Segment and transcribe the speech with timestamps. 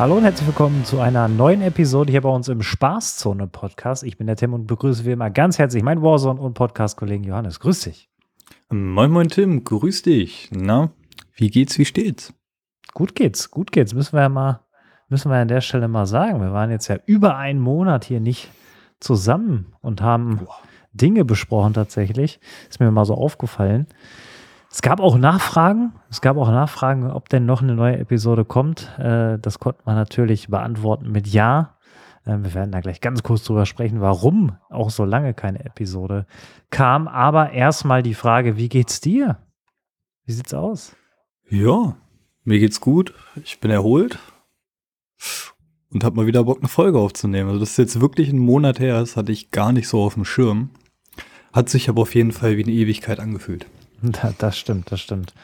[0.00, 4.02] Hallo und herzlich willkommen zu einer neuen Episode hier bei uns im Spaßzone Podcast.
[4.02, 7.60] Ich bin der Tim und begrüße wie immer ganz herzlich meinen Warzone und Podcast-Kollegen Johannes.
[7.60, 8.08] Grüß dich.
[8.70, 9.62] Moin, moin, Tim.
[9.62, 10.48] Grüß dich.
[10.52, 10.90] Na,
[11.34, 12.32] wie geht's, wie steht's?
[12.94, 13.92] Gut geht's, gut geht's.
[13.92, 14.60] Müssen wir ja mal,
[15.10, 16.40] müssen wir an der Stelle mal sagen.
[16.40, 18.50] Wir waren jetzt ja über einen Monat hier nicht
[19.00, 20.46] zusammen und haben
[20.94, 22.40] Dinge besprochen tatsächlich.
[22.70, 23.86] Ist mir mal so aufgefallen.
[24.72, 25.92] Es gab auch Nachfragen.
[26.10, 28.96] Es gab auch Nachfragen, ob denn noch eine neue Episode kommt.
[28.98, 31.76] Äh, das konnte man natürlich beantworten mit Ja.
[32.24, 36.24] Äh, wir werden da gleich ganz kurz drüber sprechen, warum auch so lange keine Episode
[36.70, 37.08] kam.
[37.08, 39.38] Aber erstmal die Frage, wie geht's dir?
[40.24, 40.94] Wie sieht's aus?
[41.48, 41.96] Ja,
[42.44, 43.12] mir geht's gut.
[43.42, 44.20] Ich bin erholt
[45.92, 47.48] und habe mal wieder Bock, eine Folge aufzunehmen.
[47.48, 49.00] Also das ist jetzt wirklich ein Monat her.
[49.00, 50.70] Das hatte ich gar nicht so auf dem Schirm.
[51.52, 53.66] Hat sich aber auf jeden Fall wie eine Ewigkeit angefühlt.
[54.38, 55.34] Das stimmt, das stimmt.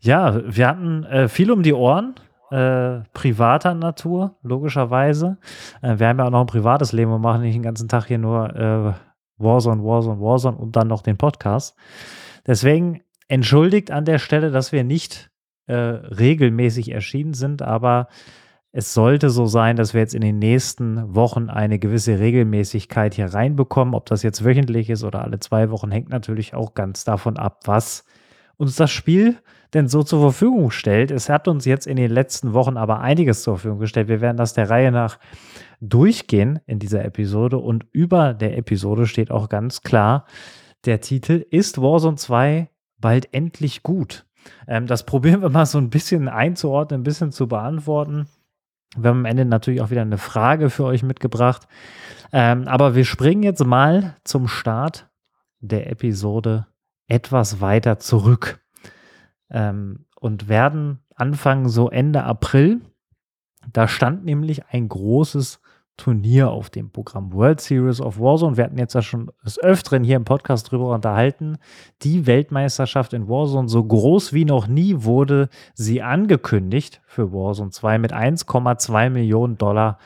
[0.00, 2.14] Ja, wir hatten äh, viel um die Ohren,
[2.50, 5.38] äh, privater Natur, logischerweise.
[5.82, 8.06] Äh, wir haben ja auch noch ein privates Leben und machen nicht den ganzen Tag
[8.06, 8.92] hier nur äh,
[9.38, 11.76] Warzone, Warzone, Warzone und dann noch den Podcast.
[12.46, 15.30] Deswegen entschuldigt an der Stelle, dass wir nicht
[15.66, 18.08] äh, regelmäßig erschienen sind, aber
[18.76, 23.32] es sollte so sein, dass wir jetzt in den nächsten Wochen eine gewisse Regelmäßigkeit hier
[23.32, 23.94] reinbekommen.
[23.94, 27.60] Ob das jetzt wöchentlich ist oder alle zwei Wochen, hängt natürlich auch ganz davon ab,
[27.64, 28.04] was
[28.58, 29.38] uns das Spiel
[29.72, 31.10] denn so zur Verfügung stellt.
[31.10, 34.08] Es hat uns jetzt in den letzten Wochen aber einiges zur Verfügung gestellt.
[34.08, 35.18] Wir werden das der Reihe nach
[35.80, 40.26] durchgehen in dieser Episode und über der Episode steht auch ganz klar,
[40.84, 44.26] der Titel ist Warzone 2 bald endlich gut.
[44.68, 48.26] Ähm, das probieren wir mal so ein bisschen einzuordnen, ein bisschen zu beantworten.
[48.96, 51.68] Wir haben am Ende natürlich auch wieder eine Frage für euch mitgebracht.
[52.32, 55.08] Ähm, aber wir springen jetzt mal zum Start
[55.60, 56.66] der Episode
[57.06, 58.60] etwas weiter zurück
[59.50, 62.80] ähm, und werden anfangen so Ende April.
[63.72, 65.60] Da stand nämlich ein großes
[65.96, 68.56] Turnier auf dem Programm World Series of Warzone.
[68.56, 71.58] Wir hatten jetzt ja schon des Öfteren hier im Podcast drüber unterhalten.
[72.02, 77.98] Die Weltmeisterschaft in Warzone, so groß wie noch nie, wurde sie angekündigt für Warzone 2
[77.98, 79.98] mit 1,2 Millionen Dollar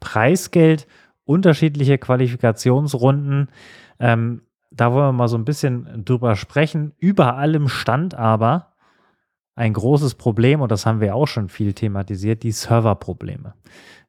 [0.00, 0.86] Preisgeld,
[1.24, 3.48] unterschiedliche Qualifikationsrunden.
[3.98, 6.92] Ähm, da wollen wir mal so ein bisschen drüber sprechen.
[6.98, 8.75] Über allem stand aber
[9.56, 13.54] ein großes Problem, und das haben wir auch schon viel thematisiert, die Serverprobleme.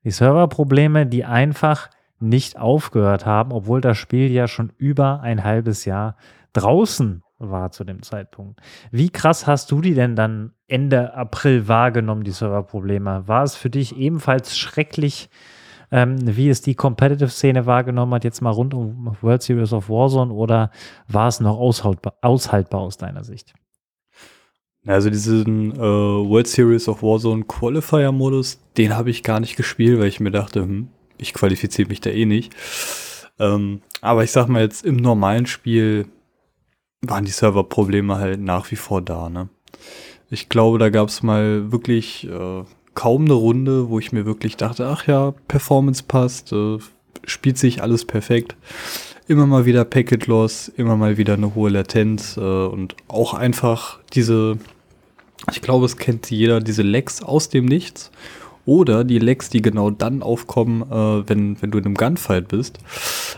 [0.03, 5.85] Die Serverprobleme, die einfach nicht aufgehört haben, obwohl das Spiel ja schon über ein halbes
[5.85, 6.17] Jahr
[6.53, 8.59] draußen war zu dem Zeitpunkt.
[8.91, 13.27] Wie krass hast du die denn dann Ende April wahrgenommen, die Serverprobleme?
[13.27, 15.29] War es für dich ebenfalls schrecklich,
[15.91, 20.33] ähm, wie es die Competitive-Szene wahrgenommen hat, jetzt mal rund um World Series of Warzone,
[20.33, 20.71] oder
[21.07, 23.53] war es noch aushaltbar, aushaltbar aus deiner Sicht?
[24.87, 29.99] Also diesen äh, World Series of Warzone Qualifier Modus, den habe ich gar nicht gespielt,
[29.99, 30.87] weil ich mir dachte, hm,
[31.17, 32.55] ich qualifiziere mich da eh nicht.
[33.37, 36.07] Ähm, aber ich sag mal jetzt im normalen Spiel
[37.01, 39.29] waren die Serverprobleme halt nach wie vor da.
[39.29, 39.49] Ne?
[40.29, 44.57] Ich glaube, da gab es mal wirklich äh, kaum eine Runde, wo ich mir wirklich
[44.57, 46.77] dachte, ach ja, Performance passt, äh,
[47.25, 48.55] spielt sich alles perfekt.
[49.27, 53.99] Immer mal wieder Packet Loss, immer mal wieder eine hohe Latenz äh, und auch einfach
[54.13, 54.57] diese
[55.51, 58.11] ich glaube, es kennt jeder diese Lecks aus dem Nichts.
[58.65, 62.79] Oder die Lecks, die genau dann aufkommen, äh, wenn, wenn du in einem Gunfight bist.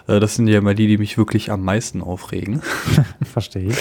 [0.07, 2.63] Äh, das sind ja immer die, die mich wirklich am meisten aufregen.
[3.23, 3.77] Verstehe ich.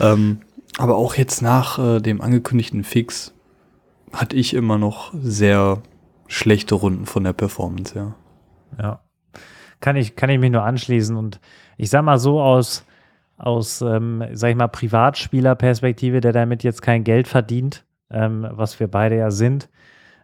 [0.00, 0.40] ähm,
[0.78, 3.34] aber auch jetzt nach äh, dem angekündigten Fix
[4.12, 5.82] hatte ich immer noch sehr
[6.28, 8.14] schlechte Runden von der Performance, ja.
[8.80, 9.00] Ja.
[9.80, 11.40] Kann ich, kann ich mich nur anschließen und
[11.76, 12.86] ich sag mal so aus,
[13.36, 18.88] aus, ähm, sag ich mal, Privatspielerperspektive, der damit jetzt kein Geld verdient, ähm, was wir
[18.88, 19.68] beide ja sind,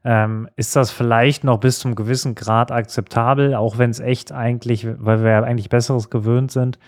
[0.05, 4.87] ähm, ist das vielleicht noch bis zum gewissen Grad akzeptabel, auch wenn es echt eigentlich,
[4.87, 6.79] weil wir ja eigentlich Besseres gewöhnt sind.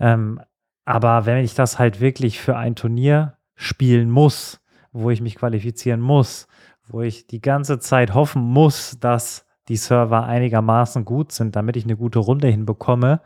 [0.00, 0.40] Ähm,
[0.84, 4.60] aber wenn ich das halt wirklich für ein Turnier spielen muss,
[4.92, 6.48] wo ich mich qualifizieren muss,
[6.88, 11.84] wo ich die ganze Zeit hoffen muss, dass die Server einigermaßen gut sind, damit ich
[11.84, 13.20] eine gute Runde hinbekomme,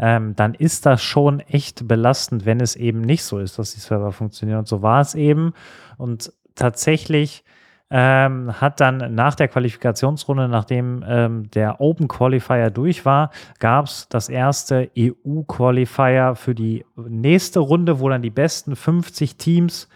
[0.00, 3.80] ähm, dann ist das schon echt belastend, wenn es eben nicht so ist, dass die
[3.80, 4.60] Server funktionieren.
[4.60, 5.52] Und so war es eben.
[5.98, 7.44] Und tatsächlich
[7.90, 14.08] ähm, hat dann nach der Qualifikationsrunde, nachdem ähm, der Open Qualifier durch war, gab es
[14.08, 19.88] das erste EU-Qualifier für die nächste Runde, wo dann die besten 50 Teams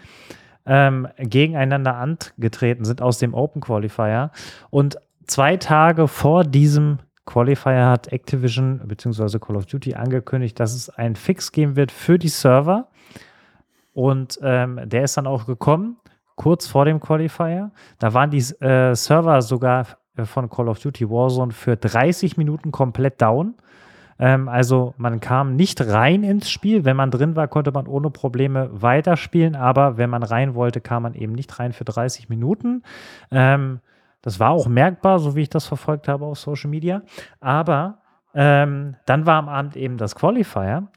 [0.66, 4.32] ähm, gegeneinander angetreten sind aus dem Open Qualifier.
[4.68, 9.38] Und zwei Tage vor diesem Qualifier hat Activision bzw.
[9.38, 12.88] Call of Duty angekündigt, dass es einen Fix geben wird für die Server.
[13.92, 15.96] Und ähm, der ist dann auch gekommen.
[16.36, 17.70] kurz vor dem Qualifier.
[17.98, 19.86] Da waren die äh, Server sogar
[20.16, 23.54] äh, von Call of Duty Warzone für 30 Minuten komplett down.
[24.18, 26.84] Ähm, also man kam nicht rein ins Spiel.
[26.84, 29.56] Wenn man drin war, konnte man ohne Probleme weiterspielen.
[29.56, 32.82] Aber wenn man rein wollte, kam man eben nicht rein für 30 Minuten.
[33.30, 33.80] Ähm,
[34.24, 37.02] das war auch merkbar, so wie ich das verfolgt habe auf Social Media.
[37.40, 37.98] Aber
[38.32, 40.88] ähm, dann war am Abend eben das Qualifier,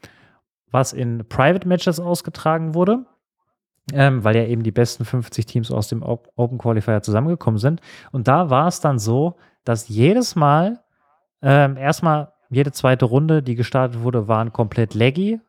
[0.70, 3.04] was in Private Matches ausgetragen wurde.
[3.92, 7.80] Ähm, weil ja eben die besten 50 Teams aus dem Open Qualifier zusammengekommen sind.
[8.12, 10.80] Und da war es dann so, dass jedes Mal
[11.42, 15.40] ähm, erstmal jede zweite Runde, die gestartet wurde, waren komplett laggy.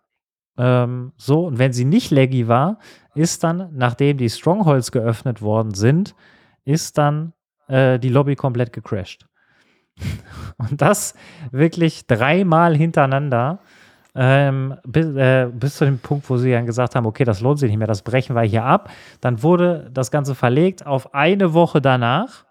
[0.57, 2.79] Ähm, so, und wenn sie nicht laggy war,
[3.15, 6.15] ist dann, nachdem die Strongholds geöffnet worden sind,
[6.63, 7.33] ist dann
[7.69, 9.25] äh, die Lobby komplett gecrashed.
[10.57, 11.13] und das
[11.51, 13.59] wirklich dreimal hintereinander.
[14.15, 17.59] Ähm, bis, äh, bis, zu dem Punkt, wo sie dann gesagt haben, okay, das lohnt
[17.59, 18.89] sich nicht mehr, das brechen wir hier ab.
[19.21, 22.45] Dann wurde das Ganze verlegt auf eine Woche danach.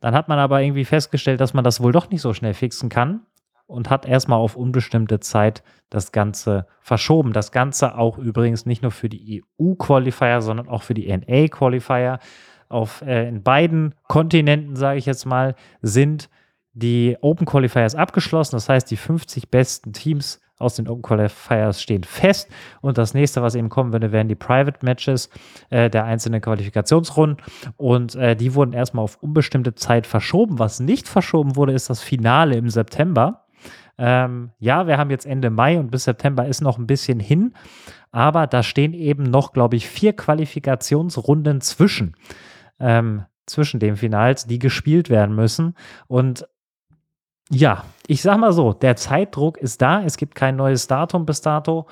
[0.00, 2.88] Dann hat man aber irgendwie festgestellt, dass man das wohl doch nicht so schnell fixen
[2.88, 3.22] kann
[3.66, 7.32] und hat erstmal auf unbestimmte Zeit das Ganze verschoben.
[7.32, 12.18] Das Ganze auch übrigens nicht nur für die EU-Qualifier, sondern auch für die NA-Qualifier.
[12.72, 16.28] Auf, äh, in beiden Kontinenten, sage ich jetzt mal, sind
[16.72, 18.56] die Open Qualifiers abgeschlossen.
[18.56, 22.48] Das heißt, die 50 besten Teams aus den Open Qualifiers stehen fest.
[22.80, 25.28] Und das nächste, was eben kommen würde, wären die Private Matches
[25.70, 27.44] äh, der einzelnen Qualifikationsrunden.
[27.76, 30.58] Und äh, die wurden erstmal auf unbestimmte Zeit verschoben.
[30.58, 33.44] Was nicht verschoben wurde, ist das Finale im September.
[33.98, 37.54] Ähm, ja, wir haben jetzt Ende Mai und bis September ist noch ein bisschen hin.
[38.10, 42.14] Aber da stehen eben noch, glaube ich, vier Qualifikationsrunden zwischen.
[42.82, 45.74] Ähm, zwischen den Finals, die gespielt werden müssen.
[46.06, 46.46] Und
[47.50, 50.02] ja, ich sag mal so, der Zeitdruck ist da.
[50.02, 51.86] Es gibt kein neues Datum bis dato.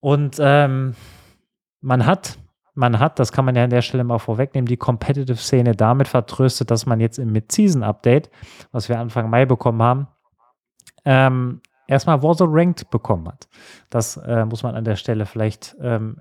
[0.00, 0.94] Und ähm,
[1.80, 2.38] man hat,
[2.74, 6.70] man hat, das kann man ja an der Stelle mal vorwegnehmen, die Competitive-Szene damit vertröstet,
[6.70, 8.30] dass man jetzt im Mid-Season-Update,
[8.72, 10.08] was wir Anfang Mai bekommen haben,
[11.04, 13.48] ähm, erstmal Warzone Ranked bekommen hat.
[13.88, 16.20] Das äh, muss man an der Stelle vielleicht ähm,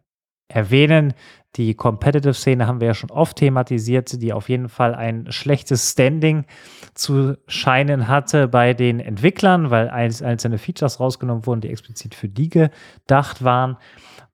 [0.49, 1.13] erwähnen.
[1.55, 6.45] Die Competitive-Szene haben wir ja schon oft thematisiert, die auf jeden Fall ein schlechtes Standing
[6.93, 12.49] zu scheinen hatte bei den Entwicklern, weil einzelne Features rausgenommen wurden, die explizit für die
[12.49, 13.77] gedacht waren.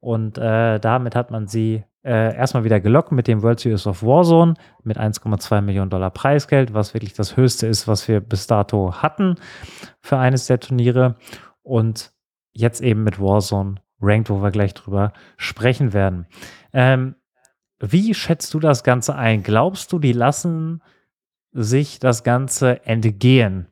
[0.02, 4.04] Und äh, damit hat man sie äh, erstmal wieder gelockt mit dem World Series of
[4.04, 8.94] Warzone mit 1,2 Millionen Dollar Preisgeld, was wirklich das höchste ist, was wir bis dato
[9.02, 9.36] hatten
[10.02, 11.16] für eines der Turniere.
[11.64, 12.14] Und
[12.54, 16.28] jetzt eben mit Warzone Ranked, wo wir gleich drüber sprechen werden.
[16.74, 17.16] Ähm,
[17.80, 19.44] wie schätzt du das Ganze ein?
[19.44, 20.82] Glaubst du, die lassen
[21.52, 23.68] sich das Ganze entgehen?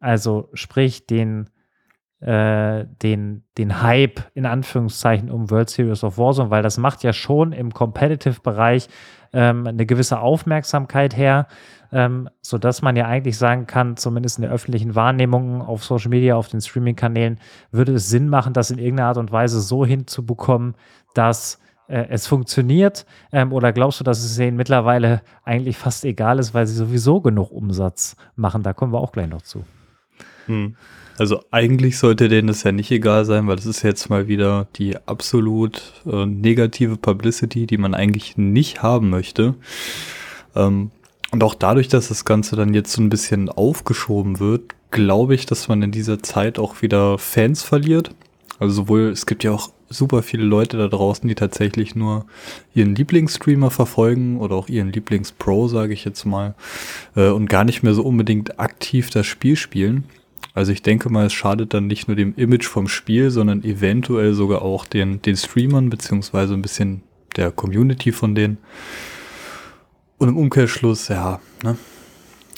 [0.00, 1.50] Also sprich den,
[2.20, 7.12] äh, den, den Hype in Anführungszeichen um World Series of Warzone, weil das macht ja
[7.12, 8.88] schon im Competitive-Bereich
[9.34, 11.46] ähm, eine gewisse Aufmerksamkeit her
[11.94, 16.34] ähm, sodass man ja eigentlich sagen kann, zumindest in der öffentlichen Wahrnehmung auf Social Media,
[16.34, 17.38] auf den Streaming-Kanälen,
[17.70, 20.74] würde es Sinn machen, das in irgendeiner Art und Weise so hinzubekommen,
[21.14, 23.06] dass äh, es funktioniert?
[23.30, 27.20] Ähm, oder glaubst du, dass es ihnen mittlerweile eigentlich fast egal ist, weil sie sowieso
[27.20, 28.64] genug Umsatz machen?
[28.64, 29.64] Da kommen wir auch gleich noch zu.
[30.46, 30.74] Hm.
[31.16, 34.66] Also eigentlich sollte denen das ja nicht egal sein, weil das ist jetzt mal wieder
[34.76, 39.54] die absolut äh, negative Publicity, die man eigentlich nicht haben möchte.
[40.56, 40.90] Ähm,
[41.30, 45.46] und auch dadurch, dass das Ganze dann jetzt so ein bisschen aufgeschoben wird, glaube ich,
[45.46, 48.10] dass man in dieser Zeit auch wieder Fans verliert.
[48.58, 52.26] Also sowohl, es gibt ja auch super viele Leute da draußen, die tatsächlich nur
[52.74, 56.54] ihren Lieblingsstreamer verfolgen oder auch ihren Lieblingspro, sage ich jetzt mal,
[57.16, 60.04] äh, und gar nicht mehr so unbedingt aktiv das Spiel spielen.
[60.52, 64.34] Also ich denke mal, es schadet dann nicht nur dem Image vom Spiel, sondern eventuell
[64.34, 67.02] sogar auch den, den Streamern, beziehungsweise ein bisschen
[67.36, 68.58] der Community von denen.
[70.18, 71.76] Und im Umkehrschluss, ja, ne?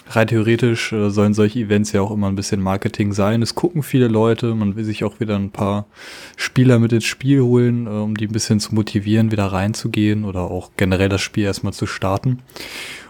[0.09, 3.43] rein theoretisch äh, sollen solche Events ja auch immer ein bisschen Marketing sein.
[3.43, 5.87] Es gucken viele Leute, man will sich auch wieder ein paar
[6.37, 10.43] Spieler mit ins Spiel holen, äh, um die ein bisschen zu motivieren, wieder reinzugehen oder
[10.43, 12.41] auch generell das Spiel erstmal zu starten.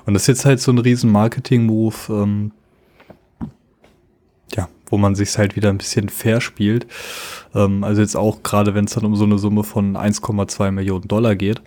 [0.07, 2.53] Und das ist jetzt halt so ein riesen Marketing-Move, ähm,
[4.89, 6.87] wo man sich halt wieder ein bisschen fair spielt.
[7.55, 11.09] Ähm, also jetzt auch gerade, wenn es dann um so eine Summe von 1,2 Millionen
[11.09, 11.61] Dollar geht.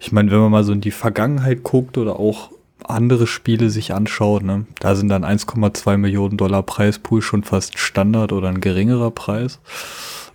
[0.00, 2.50] Ich meine, wenn man mal so in die Vergangenheit guckt oder auch
[2.86, 8.32] andere Spiele sich anschaut, ne, da sind dann 1,2 Millionen Dollar Preispool schon fast Standard
[8.32, 9.60] oder ein geringerer Preis.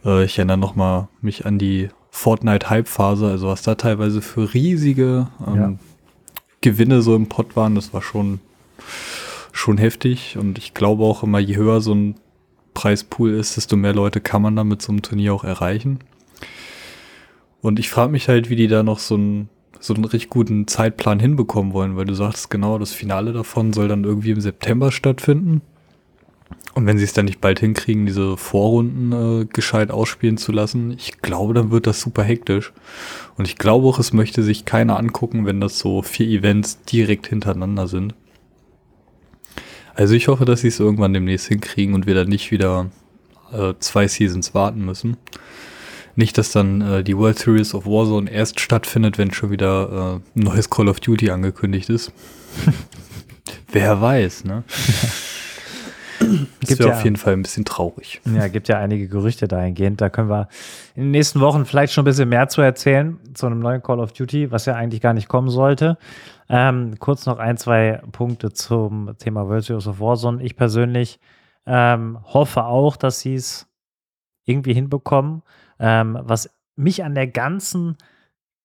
[0.05, 5.27] Äh, ich erinnere noch mal mich an die Fortnite-Hype-Phase, also was da teilweise für riesige
[5.45, 5.73] ähm, ja.
[6.61, 8.39] Gewinne so im Pot waren, das war schon
[9.51, 12.15] schon heftig und ich glaube auch immer, je höher so ein
[12.73, 15.99] Preispool ist, desto mehr Leute kann man dann mit so einem Turnier auch erreichen.
[17.61, 20.67] Und ich frage mich halt, wie die da noch so ein so einen richtig guten
[20.67, 24.91] Zeitplan hinbekommen wollen, weil du sagst, genau, das Finale davon soll dann irgendwie im September
[24.91, 25.61] stattfinden.
[26.73, 30.91] Und wenn sie es dann nicht bald hinkriegen, diese Vorrunden äh, gescheit ausspielen zu lassen,
[30.91, 32.73] ich glaube, dann wird das super hektisch.
[33.37, 37.27] Und ich glaube auch, es möchte sich keiner angucken, wenn das so vier Events direkt
[37.27, 38.15] hintereinander sind.
[39.99, 42.89] Also ich hoffe, dass sie es irgendwann demnächst hinkriegen und wir dann nicht wieder
[43.51, 45.17] äh, zwei Seasons warten müssen.
[46.15, 50.39] Nicht, dass dann äh, die World Series of Warzone erst stattfindet, wenn schon wieder äh,
[50.39, 52.13] ein neues Call of Duty angekündigt ist.
[53.73, 54.63] Wer weiß, ne?
[56.61, 58.21] Das wäre ja, auf jeden Fall ein bisschen traurig.
[58.33, 59.99] Ja, gibt ja einige Gerüchte dahingehend.
[59.99, 60.47] Da können wir
[60.95, 63.99] in den nächsten Wochen vielleicht schon ein bisschen mehr zu erzählen, zu einem neuen Call
[63.99, 65.97] of Duty, was ja eigentlich gar nicht kommen sollte.
[66.49, 70.43] Ähm, kurz noch ein, zwei Punkte zum Thema Series of Warzone.
[70.43, 71.19] Ich persönlich
[71.65, 73.67] ähm, hoffe auch, dass sie es
[74.45, 75.43] irgendwie hinbekommen.
[75.79, 77.97] Ähm, was mich an der ganzen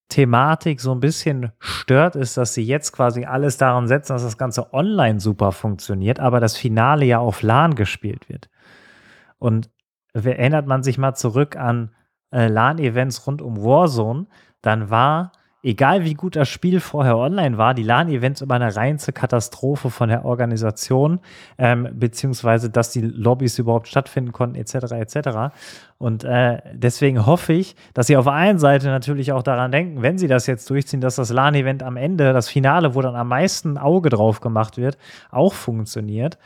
[0.09, 4.37] Thematik so ein bisschen stört, ist, dass sie jetzt quasi alles daran setzen, dass das
[4.37, 8.49] Ganze online super funktioniert, aber das Finale ja auf LAN gespielt wird.
[9.37, 9.69] Und
[10.13, 11.91] erinnert man sich mal zurück an
[12.31, 14.27] äh, LAN-Events rund um Warzone,
[14.61, 15.31] dann war
[15.65, 20.09] egal wie gut das Spiel vorher online war, die LAN-Events immer eine reinste Katastrophe von
[20.09, 21.19] der Organisation,
[21.57, 24.91] ähm, beziehungsweise dass die Lobbys überhaupt stattfinden konnten, etc.
[24.91, 25.55] etc.
[25.97, 30.03] Und äh, deswegen hoffe ich, dass sie auf der einen Seite natürlich auch daran denken,
[30.03, 33.27] wenn sie das jetzt durchziehen, dass das LAN-Event am Ende, das Finale, wo dann am
[33.27, 34.99] meisten Auge drauf gemacht wird,
[35.31, 36.37] auch funktioniert.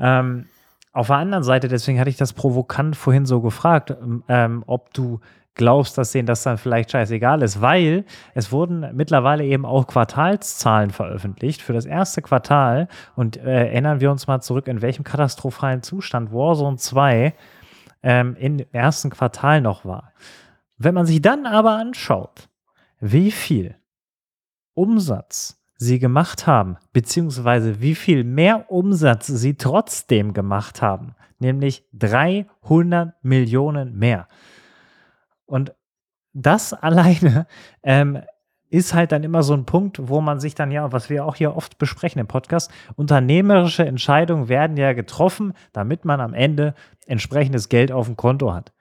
[0.00, 0.46] Ähm,
[0.92, 3.96] auf der anderen Seite, deswegen hatte ich das provokant vorhin so gefragt,
[4.28, 5.20] ähm, ob du
[5.54, 10.90] glaubst, dass denen das dann vielleicht scheißegal ist, weil es wurden mittlerweile eben auch Quartalszahlen
[10.90, 15.82] veröffentlicht für das erste Quartal und äh, erinnern wir uns mal zurück, in welchem katastrophalen
[15.82, 17.34] Zustand Warzone 2
[18.02, 20.12] ähm, im ersten Quartal noch war.
[20.76, 22.48] Wenn man sich dann aber anschaut,
[23.00, 23.76] wie viel
[24.74, 33.14] Umsatz sie gemacht haben, beziehungsweise wie viel mehr Umsatz sie trotzdem gemacht haben, nämlich 300
[33.22, 34.28] Millionen mehr.
[35.46, 35.74] Und
[36.32, 37.46] das alleine
[37.82, 38.20] ähm,
[38.70, 41.36] ist halt dann immer so ein Punkt, wo man sich dann ja, was wir auch
[41.36, 46.74] hier oft besprechen im Podcast, unternehmerische Entscheidungen werden ja getroffen, damit man am Ende
[47.06, 48.72] entsprechendes Geld auf dem Konto hat.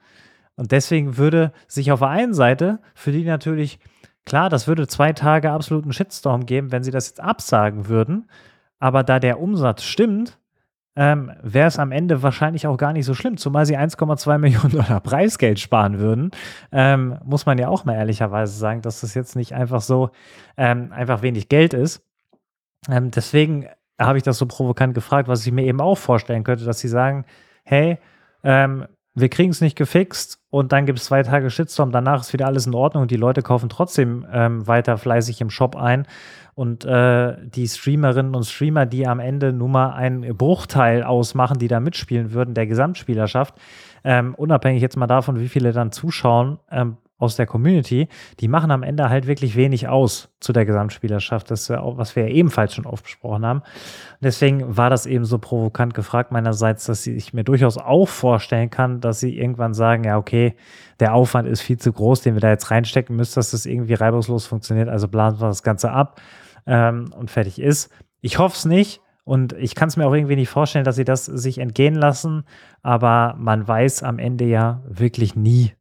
[0.55, 3.79] Und deswegen würde sich auf der einen Seite für die natürlich,
[4.25, 8.29] klar, das würde zwei Tage absoluten Shitstorm geben, wenn sie das jetzt absagen würden.
[8.79, 10.39] Aber da der Umsatz stimmt,
[10.95, 14.71] ähm, wäre es am Ende wahrscheinlich auch gar nicht so schlimm, zumal sie 1,2 Millionen
[14.71, 16.31] Dollar Preisgeld sparen würden.
[16.71, 20.11] Ähm, muss man ja auch mal ehrlicherweise sagen, dass das jetzt nicht einfach so
[20.57, 22.03] ähm, einfach wenig Geld ist.
[22.89, 23.67] Ähm, deswegen
[23.99, 26.87] habe ich das so provokant gefragt, was ich mir eben auch vorstellen könnte, dass sie
[26.87, 27.25] sagen,
[27.63, 27.97] hey,
[28.43, 28.85] ähm,
[29.15, 32.47] wir kriegen es nicht gefixt und dann gibt es zwei Tage Shitstorm, danach ist wieder
[32.47, 36.07] alles in Ordnung und die Leute kaufen trotzdem ähm, weiter fleißig im Shop ein.
[36.55, 41.67] Und äh, die Streamerinnen und Streamer, die am Ende nur mal einen Bruchteil ausmachen, die
[41.67, 43.55] da mitspielen würden, der Gesamtspielerschaft,
[44.03, 48.09] ähm, unabhängig jetzt mal davon, wie viele dann zuschauen, ähm, aus der Community,
[48.41, 52.27] die machen am Ende halt wirklich wenig aus zu der Gesamtspielerschaft, das auch, was wir
[52.27, 53.61] ebenfalls schon oft besprochen haben.
[54.19, 58.99] Deswegen war das eben so provokant gefragt meinerseits, dass ich mir durchaus auch vorstellen kann,
[58.99, 60.55] dass sie irgendwann sagen, ja, okay,
[60.99, 63.93] der Aufwand ist viel zu groß, den wir da jetzt reinstecken müssen, dass das irgendwie
[63.93, 66.19] reibungslos funktioniert, also planen wir das Ganze ab
[66.65, 67.91] ähm, und fertig ist.
[68.21, 69.01] Ich hoffe es nicht.
[69.25, 72.43] Und ich kann es mir auch irgendwie nicht vorstellen, dass sie das sich entgehen lassen.
[72.81, 75.73] Aber man weiß am Ende ja wirklich nie,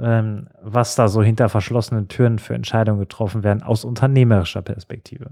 [0.00, 5.30] ähm, was da so hinter verschlossenen Türen für Entscheidungen getroffen werden aus unternehmerischer Perspektive.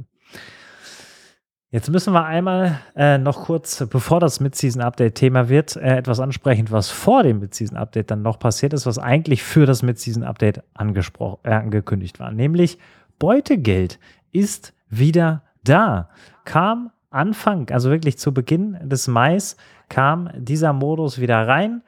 [1.71, 6.67] Jetzt müssen wir einmal äh, noch kurz, bevor das Mid-Season-Update Thema wird, äh, etwas ansprechen,
[6.71, 12.21] was vor dem Mid-Season-Update dann noch passiert ist, was eigentlich für das Mid-Season-Update äh, angekündigt
[12.21, 12.31] war.
[12.31, 12.77] Nämlich
[13.19, 13.99] Beutegeld
[14.33, 16.09] ist wieder da.
[16.45, 19.39] Kam Anfang, also wirklich zu Beginn des Mai,
[19.89, 21.83] kam dieser Modus wieder rein.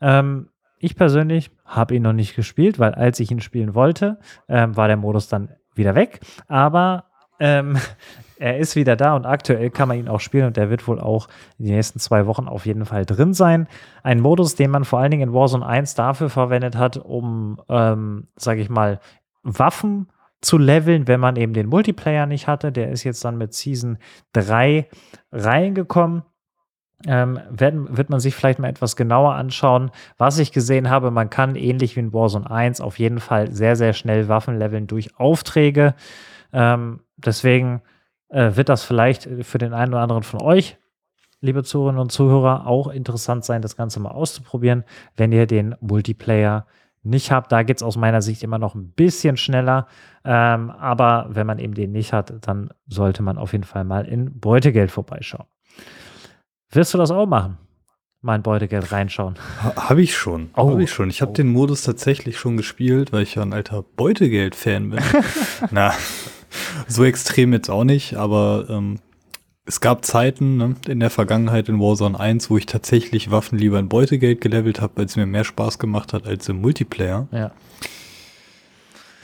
[0.00, 0.48] Ähm,
[0.78, 4.88] ich persönlich habe ihn noch nicht gespielt, weil als ich ihn spielen wollte, ähm, war
[4.88, 6.20] der Modus dann wieder weg.
[6.48, 7.04] Aber
[7.40, 7.78] ähm,
[8.38, 11.00] er ist wieder da und aktuell kann man ihn auch spielen und der wird wohl
[11.00, 13.68] auch in den nächsten zwei Wochen auf jeden Fall drin sein.
[14.02, 18.28] Ein Modus, den man vor allen Dingen in Warzone 1 dafür verwendet hat, um, ähm,
[18.36, 19.00] sage ich mal,
[19.42, 20.08] Waffen
[20.46, 22.72] zu leveln, wenn man eben den Multiplayer nicht hatte.
[22.72, 23.98] Der ist jetzt dann mit Season
[24.32, 24.88] 3
[25.32, 26.22] reingekommen
[27.04, 29.90] ähm, werden, wird man sich vielleicht mal etwas genauer anschauen.
[30.16, 33.76] Was ich gesehen habe, man kann ähnlich wie in Warzone 1 auf jeden Fall sehr,
[33.76, 35.94] sehr schnell Waffen leveln durch Aufträge.
[36.52, 37.82] Ähm, deswegen
[38.28, 40.78] äh, wird das vielleicht für den einen oder anderen von euch,
[41.40, 44.84] liebe Zuhörerinnen und Zuhörer, auch interessant sein, das Ganze mal auszuprobieren,
[45.16, 46.66] wenn ihr den Multiplayer
[47.06, 49.86] nicht habt, da geht es aus meiner Sicht immer noch ein bisschen schneller.
[50.24, 54.06] Ähm, aber wenn man eben den nicht hat, dann sollte man auf jeden Fall mal
[54.06, 55.46] in Beutegeld vorbeischauen.
[56.70, 57.58] Wirst du das auch machen?
[58.22, 59.36] Mein Beutegeld reinschauen.
[59.76, 60.50] Habe ich schon.
[60.56, 60.70] Oh.
[60.70, 61.10] Habe ich schon.
[61.10, 61.34] Ich habe oh.
[61.34, 65.00] den Modus tatsächlich schon gespielt, weil ich ja ein alter Beutegeld-Fan bin.
[65.70, 65.92] Na,
[66.88, 68.98] so extrem jetzt auch nicht, aber ähm,
[69.66, 73.78] es gab Zeiten ne, in der Vergangenheit in Warzone 1, wo ich tatsächlich Waffen lieber
[73.78, 77.26] in Beutegeld gelevelt habe, weil es mir mehr Spaß gemacht hat als im Multiplayer.
[77.32, 77.50] Ja.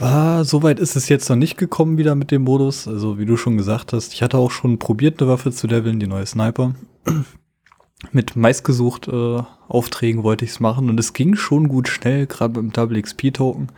[0.01, 2.89] Ah, Soweit ist es jetzt noch nicht gekommen wieder mit dem Modus.
[2.89, 6.01] Also wie du schon gesagt hast, ich hatte auch schon probiert, eine Waffe zu leveln,
[6.01, 6.75] die neue Sniper.
[8.11, 12.55] mit meistgesucht äh, Aufträgen wollte ich es machen und es ging schon gut schnell, gerade
[12.55, 13.69] beim Double XP Token.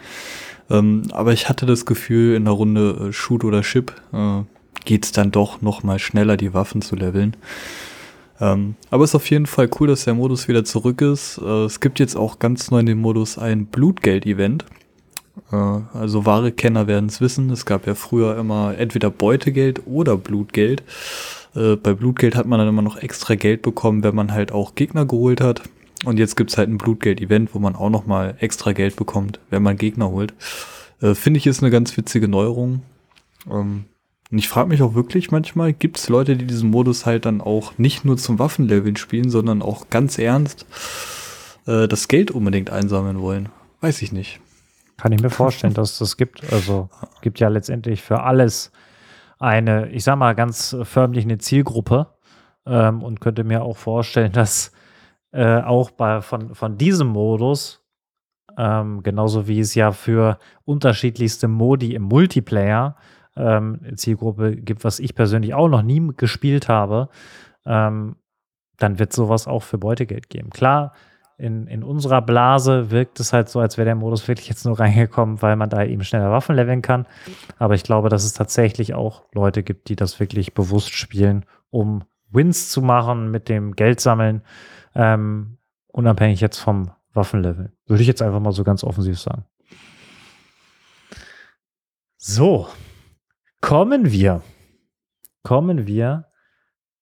[0.71, 4.42] Ähm, aber ich hatte das Gefühl, in der Runde äh, Shoot oder Ship äh,
[4.85, 7.37] geht es dann doch noch mal schneller, die Waffen zu leveln.
[8.41, 11.38] Ähm, aber es ist auf jeden Fall cool, dass der Modus wieder zurück ist.
[11.38, 14.64] Äh, es gibt jetzt auch ganz neu in dem Modus ein Blutgeld-Event.
[15.53, 17.50] Äh, also wahre Kenner werden es wissen.
[17.50, 20.83] Es gab ja früher immer entweder Beutegeld oder Blutgeld.
[21.55, 24.75] Äh, bei Blutgeld hat man dann immer noch extra Geld bekommen, wenn man halt auch
[24.75, 25.62] Gegner geholt hat.
[26.05, 29.38] Und jetzt gibt es halt ein Blutgeld-Event, wo man auch noch mal extra Geld bekommt,
[29.50, 30.35] wenn man Gegner holt.
[31.00, 32.83] Äh, Finde ich ist eine ganz witzige Neuerung.
[33.50, 33.85] Ähm,
[34.31, 37.40] und ich frage mich auch wirklich manchmal, gibt es Leute, die diesen Modus halt dann
[37.40, 40.66] auch nicht nur zum Waffenleveln spielen, sondern auch ganz ernst
[41.66, 43.49] äh, das Geld unbedingt einsammeln wollen?
[43.81, 44.40] Weiß ich nicht.
[44.97, 46.52] Kann ich mir vorstellen, dass es das gibt.
[46.52, 46.88] Also
[47.21, 48.73] gibt ja letztendlich für alles
[49.38, 52.14] eine, ich sag mal, ganz förmlich eine Zielgruppe
[52.66, 54.73] ähm, und könnte mir auch vorstellen, dass
[55.33, 57.83] äh, auch bei, von, von diesem Modus,
[58.57, 62.97] ähm, genauso wie es ja für unterschiedlichste Modi im Multiplayer
[63.37, 67.09] ähm, Zielgruppe gibt, was ich persönlich auch noch nie gespielt habe,
[67.66, 68.16] ähm,
[68.79, 70.51] dann wird sowas auch für Beutegeld geben.
[70.51, 70.92] Klar,
[71.37, 74.79] in, in unserer Blase wirkt es halt so, als wäre der Modus wirklich jetzt nur
[74.81, 77.07] reingekommen, weil man da eben schneller Waffen leveln kann.
[77.59, 82.05] Aber ich glaube, dass es tatsächlich auch Leute gibt, die das wirklich bewusst spielen, um
[82.31, 84.42] Wins zu machen mit dem Geld sammeln,
[84.94, 87.73] ähm, unabhängig jetzt vom Waffenlevel.
[87.87, 89.44] Würde ich jetzt einfach mal so ganz offensiv sagen.
[92.16, 92.68] So,
[93.64, 94.42] kommen wir,
[95.42, 96.27] kommen wir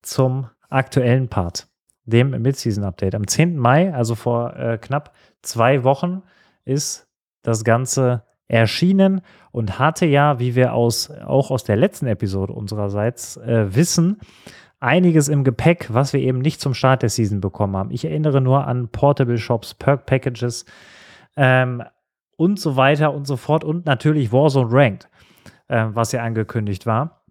[0.01, 1.67] zum aktuellen Part
[2.05, 3.17] dem Mid-Season-Update.
[3.17, 3.59] Am 10.
[3.59, 6.23] Mai, also vor äh, knapp zwei Wochen,
[6.65, 7.09] ist
[7.43, 13.39] das Ganze erschienen und hatte ja, wie wir aus, auch aus der letzten Episode unsererseits
[13.39, 14.21] äh, wissen,
[14.79, 17.91] einiges im Gepäck, was wir eben nicht zum Start der Season bekommen haben.
[17.91, 20.65] Ich erinnere nur an Portable Shops, Perk Packages
[21.37, 21.83] ähm,
[22.37, 25.09] und so weiter und so fort und natürlich Warzone Ranked,
[25.73, 27.23] äh, was ja angekündigt war.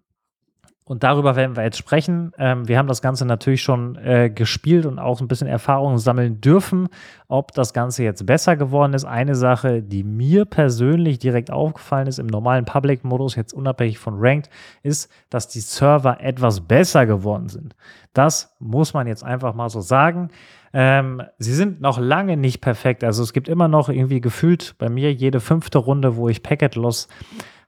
[0.83, 2.33] Und darüber werden wir jetzt sprechen.
[2.37, 6.41] Ähm, wir haben das Ganze natürlich schon äh, gespielt und auch ein bisschen Erfahrung sammeln
[6.41, 6.89] dürfen,
[7.29, 9.05] ob das Ganze jetzt besser geworden ist.
[9.05, 14.49] Eine Sache, die mir persönlich direkt aufgefallen ist im normalen Public-Modus, jetzt unabhängig von Ranked,
[14.81, 17.75] ist, dass die Server etwas besser geworden sind.
[18.13, 20.29] Das muss man jetzt einfach mal so sagen.
[20.73, 23.03] Ähm, sie sind noch lange nicht perfekt.
[23.03, 26.75] Also es gibt immer noch irgendwie gefühlt bei mir jede fünfte Runde, wo ich Packet
[26.75, 27.07] Loss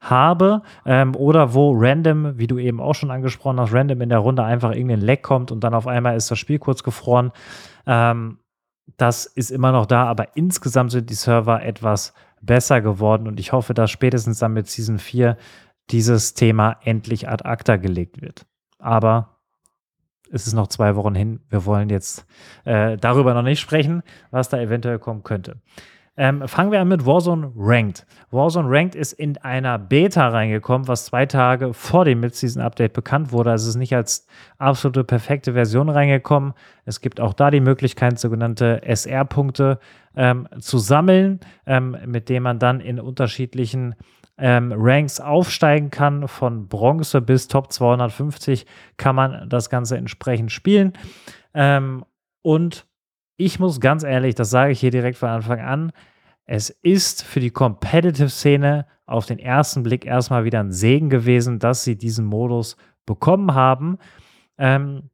[0.04, 4.20] habe ähm, oder wo random, wie du eben auch schon angesprochen hast, random in der
[4.20, 7.32] Runde einfach irgendein Leck kommt und dann auf einmal ist das Spiel kurz gefroren.
[7.88, 8.40] Ähm,
[8.98, 13.54] das ist immer noch da, aber insgesamt sind die Server etwas besser geworden und ich
[13.54, 15.38] hoffe, dass spätestens dann mit Season 4
[15.90, 18.46] dieses Thema endlich ad acta gelegt wird.
[18.80, 19.38] Aber
[20.32, 21.42] es ist noch zwei Wochen hin.
[21.50, 22.26] Wir wollen jetzt
[22.66, 25.62] äh, darüber noch nicht sprechen, was da eventuell kommen könnte.
[26.16, 28.06] Ähm, fangen wir an mit Warzone Ranked.
[28.30, 33.50] Warzone Ranked ist in einer Beta reingekommen, was zwei Tage vor dem Mid-Season-Update bekannt wurde.
[33.50, 34.28] Also es ist nicht als
[34.60, 36.54] absolute perfekte Version reingekommen.
[36.86, 39.80] Es gibt auch da die Möglichkeit, sogenannte SR-Punkte
[40.16, 43.96] ähm, zu sammeln, ähm, mit denen man dann in unterschiedlichen
[44.38, 46.28] ähm, Ranks aufsteigen kann.
[46.28, 50.94] Von Bronze bis Top 250 kann man das Ganze entsprechend spielen.
[51.56, 52.06] Ähm,
[52.44, 52.86] und
[53.38, 55.92] ich muss ganz ehrlich, das sage ich hier direkt von Anfang an,
[56.46, 61.84] es ist für die Competitive-Szene auf den ersten Blick erstmal wieder ein Segen gewesen, dass
[61.84, 63.98] sie diesen Modus bekommen haben.
[64.58, 65.10] Ähm,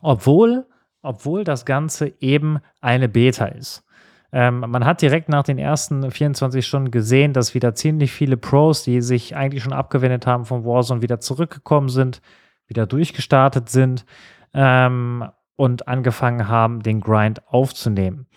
[0.00, 0.66] obwohl,
[1.02, 3.84] obwohl das Ganze eben eine Beta ist.
[4.30, 8.84] Ähm, man hat direkt nach den ersten 24 Stunden gesehen, dass wieder ziemlich viele Pros,
[8.84, 12.20] die sich eigentlich schon abgewendet haben von Warzone, wieder zurückgekommen sind,
[12.66, 14.04] wieder durchgestartet sind.
[14.52, 15.24] Ähm,
[15.58, 18.28] und angefangen haben, den Grind aufzunehmen.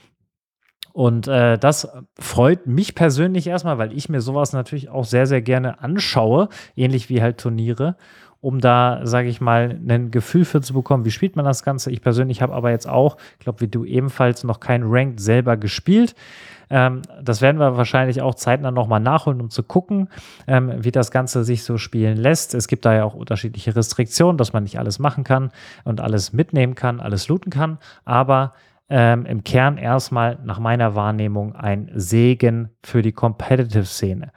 [0.92, 1.88] Und äh, das
[2.20, 7.10] freut mich persönlich erstmal, weil ich mir sowas natürlich auch sehr, sehr gerne anschaue, ähnlich
[7.10, 7.96] wie halt Turniere,
[8.42, 11.92] um da, sage ich mal, ein Gefühl für zu bekommen, wie spielt man das Ganze.
[11.92, 16.16] Ich persönlich habe aber jetzt auch, glaube, wie du ebenfalls, noch kein Ranked selber gespielt.
[16.72, 20.08] Ähm, das werden wir wahrscheinlich auch zeitnah nochmal nachholen, um zu gucken,
[20.48, 22.56] ähm, wie das Ganze sich so spielen lässt.
[22.56, 25.52] Es gibt da ja auch unterschiedliche Restriktionen, dass man nicht alles machen kann
[25.84, 27.78] und alles mitnehmen kann, alles looten kann.
[28.06, 28.54] Aber
[28.90, 34.32] ähm, im Kern erstmal nach meiner Wahrnehmung ein Segen für die Competitive-Szene.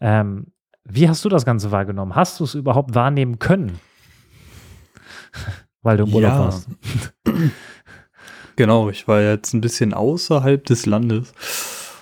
[0.00, 0.46] Ähm,
[0.90, 2.14] wie hast du das Ganze wahrgenommen?
[2.14, 3.78] Hast du es überhaupt wahrnehmen können?
[5.82, 6.38] Weil du im Urlaub ja.
[6.40, 6.68] warst.
[8.56, 11.32] Genau, ich war jetzt ein bisschen außerhalb des Landes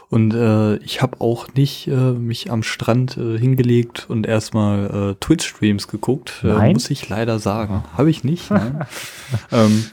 [0.08, 5.14] und äh, ich habe auch nicht äh, mich am Strand äh, hingelegt und erstmal äh,
[5.20, 7.84] Twitch-Streams geguckt, äh, muss ich leider sagen.
[7.96, 8.50] Habe ich nicht.
[9.52, 9.84] ähm,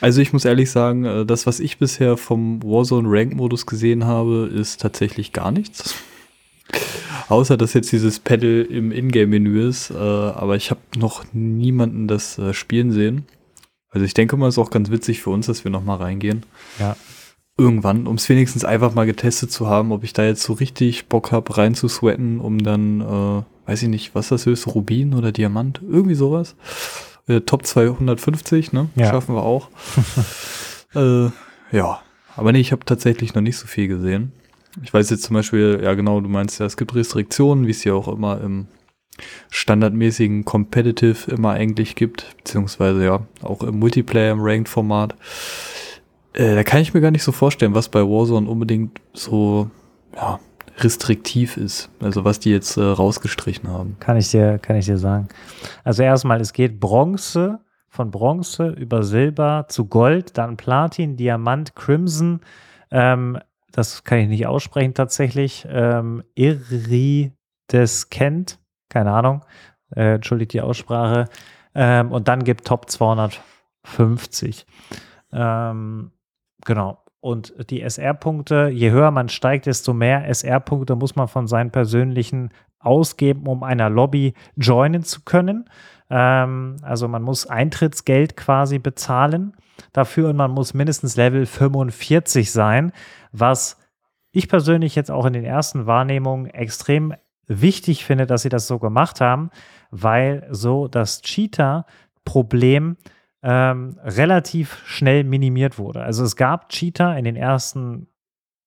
[0.00, 4.50] also ich muss ehrlich sagen, äh, das, was ich bisher vom Warzone Rank-Modus gesehen habe,
[4.50, 5.96] ist tatsächlich gar nichts.
[7.28, 12.38] Außer dass jetzt dieses Pedal im Ingame-Menü ist, äh, aber ich habe noch niemanden das
[12.38, 13.26] äh, spielen sehen.
[13.90, 15.96] Also ich denke mal, es ist auch ganz witzig für uns, dass wir noch mal
[15.96, 16.44] reingehen.
[16.78, 16.96] Ja.
[17.58, 21.06] Irgendwann, um es wenigstens einfach mal getestet zu haben, ob ich da jetzt so richtig
[21.06, 25.14] Bock habe, rein zu sweaten, um dann, äh, weiß ich nicht, was das höchste, Rubin
[25.14, 26.54] oder Diamant, irgendwie sowas.
[27.26, 28.90] Äh, Top 250, ne?
[28.94, 29.06] Ja.
[29.06, 29.70] Schaffen wir auch.
[30.94, 31.30] äh,
[31.72, 32.00] ja,
[32.36, 34.32] aber nee, ich habe tatsächlich noch nicht so viel gesehen.
[34.82, 37.84] Ich weiß jetzt zum Beispiel, ja genau, du meinst ja, es gibt Restriktionen, wie es
[37.84, 38.66] ja auch immer im
[39.50, 45.14] standardmäßigen Competitive immer eigentlich gibt, beziehungsweise ja auch im Multiplayer im Ranked-Format.
[46.34, 49.70] Äh, da kann ich mir gar nicht so vorstellen, was bei Warzone unbedingt so
[50.14, 50.38] ja,
[50.78, 51.88] restriktiv ist.
[52.00, 53.96] Also was die jetzt äh, rausgestrichen haben.
[54.00, 55.28] Kann ich dir, kann ich dir sagen.
[55.84, 62.40] Also erstmal, es geht Bronze, von Bronze über Silber zu Gold, dann Platin, Diamant, Crimson.
[62.90, 63.38] Ähm,
[63.76, 65.66] das kann ich nicht aussprechen tatsächlich.
[65.68, 67.34] Ähm, Iridescent,
[68.88, 69.44] keine Ahnung,
[69.94, 71.28] äh, entschuldigt die Aussprache.
[71.74, 74.64] Ähm, und dann gibt Top 250.
[75.30, 76.10] Ähm,
[76.64, 77.02] genau.
[77.20, 82.54] Und die SR-Punkte, je höher man steigt, desto mehr SR-Punkte muss man von seinen persönlichen
[82.78, 85.68] ausgeben, um einer Lobby joinen zu können.
[86.08, 89.54] Ähm, also man muss Eintrittsgeld quasi bezahlen
[89.92, 92.92] dafür und man muss mindestens Level 45 sein,
[93.38, 93.78] was
[94.30, 97.14] ich persönlich jetzt auch in den ersten Wahrnehmungen extrem
[97.46, 99.50] wichtig finde, dass sie das so gemacht haben,
[99.90, 102.96] weil so das Cheater-Problem
[103.42, 106.02] ähm, relativ schnell minimiert wurde.
[106.02, 108.08] Also es gab Cheater in den ersten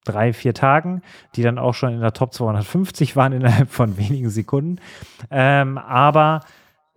[0.06, 1.02] drei, vier Tagen,
[1.36, 4.78] die dann auch schon in der Top 250 waren innerhalb von wenigen Sekunden.
[5.30, 6.42] Ähm, aber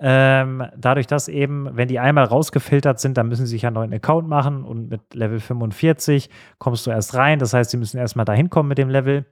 [0.05, 3.95] ähm, dadurch, dass eben, wenn die einmal rausgefiltert sind, dann müssen sie sich einen neuen
[3.95, 7.38] Account machen und mit Level 45 kommst du erst rein.
[7.38, 9.27] Das heißt, sie müssen erstmal dahin kommen mit dem Level.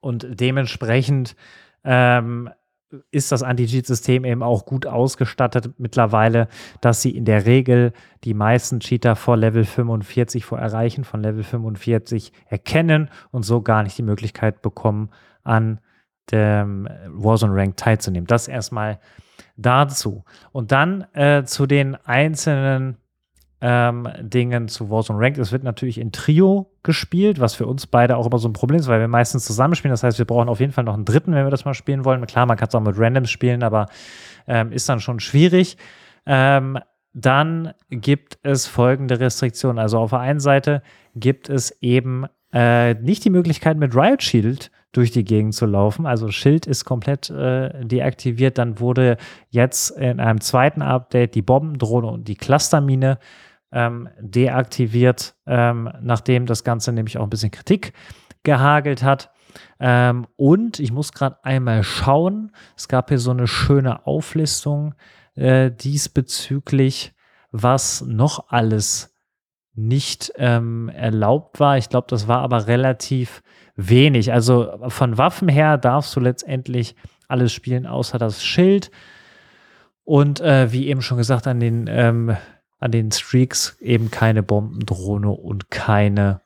[0.00, 1.34] Und dementsprechend
[1.82, 2.50] ähm,
[3.10, 6.48] ist das Anti-Cheat-System eben auch gut ausgestattet mittlerweile,
[6.82, 11.42] dass sie in der Regel die meisten Cheater vor Level 45, vor Erreichen von Level
[11.42, 15.08] 45 erkennen und so gar nicht die Möglichkeit bekommen,
[15.42, 15.80] an
[16.30, 18.26] dem Warzone Rank teilzunehmen.
[18.26, 18.98] Das erstmal
[19.60, 20.24] dazu.
[20.52, 22.96] Und dann äh, zu den einzelnen
[23.60, 25.38] ähm, Dingen zu Warzone Ranked.
[25.38, 28.80] Es wird natürlich in Trio gespielt, was für uns beide auch immer so ein Problem
[28.80, 29.92] ist, weil wir meistens zusammenspielen.
[29.92, 32.04] Das heißt, wir brauchen auf jeden Fall noch einen dritten, wenn wir das mal spielen
[32.04, 32.26] wollen.
[32.26, 33.86] Klar, man kann es auch mit Randoms spielen, aber
[34.46, 35.76] ähm, ist dann schon schwierig.
[36.24, 36.78] Ähm,
[37.12, 39.78] dann gibt es folgende Restriktionen.
[39.78, 40.82] Also auf der einen Seite
[41.14, 46.06] gibt es eben äh, nicht die Möglichkeit, mit Riot Shield durch die Gegend zu laufen.
[46.06, 48.58] Also Schild ist komplett äh, deaktiviert.
[48.58, 49.16] Dann wurde
[49.48, 53.18] jetzt in einem zweiten Update die Bombendrohne und die Clustermine
[53.72, 57.92] ähm, deaktiviert, ähm, nachdem das Ganze nämlich auch ein bisschen Kritik
[58.42, 59.30] gehagelt hat.
[59.78, 64.94] Ähm, und ich muss gerade einmal schauen, es gab hier so eine schöne Auflistung
[65.34, 67.14] äh, diesbezüglich,
[67.52, 69.14] was noch alles
[69.74, 71.78] nicht ähm, erlaubt war.
[71.78, 73.42] Ich glaube, das war aber relativ
[73.88, 74.32] wenig.
[74.32, 76.96] Also von Waffen her darfst du letztendlich
[77.28, 78.90] alles spielen, außer das Schild.
[80.04, 82.36] Und äh, wie eben schon gesagt, an den ähm,
[82.80, 86.40] an den Streaks eben keine Bombendrohne und keine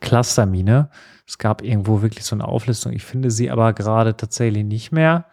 [0.00, 0.90] Clustermine.
[1.26, 2.92] Es gab irgendwo wirklich so eine Auflistung.
[2.92, 5.26] Ich finde sie aber gerade tatsächlich nicht mehr.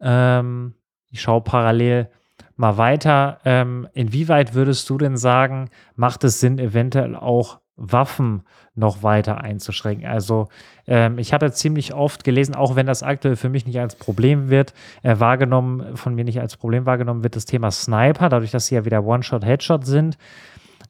[0.00, 0.74] Ähm,
[1.10, 2.08] ich schaue parallel
[2.56, 3.40] mal weiter.
[3.44, 8.42] Ähm, inwieweit würdest du denn sagen, macht es Sinn, eventuell auch Waffen
[8.74, 10.06] noch weiter einzuschränken.
[10.06, 10.48] Also
[10.86, 14.48] ähm, ich habe ziemlich oft gelesen, auch wenn das aktuell für mich nicht als Problem
[14.48, 18.66] wird, äh, wahrgenommen, von mir nicht als Problem wahrgenommen wird, das Thema Sniper, dadurch, dass
[18.66, 20.16] sie ja wieder One-Shot, Headshot sind.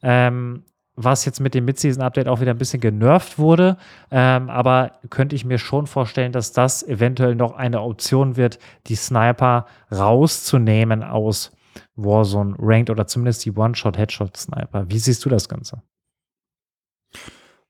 [0.01, 0.63] Ähm,
[0.99, 3.77] was jetzt mit dem Mid-Season-Update auch wieder ein bisschen genervt wurde.
[4.09, 8.95] Ähm, aber könnte ich mir schon vorstellen, dass das eventuell noch eine Option wird, die
[8.95, 11.51] Sniper rauszunehmen aus
[11.95, 14.89] Warzone Ranked oder zumindest die One-Shot-Headshot-Sniper.
[14.89, 15.83] Wie siehst du das Ganze?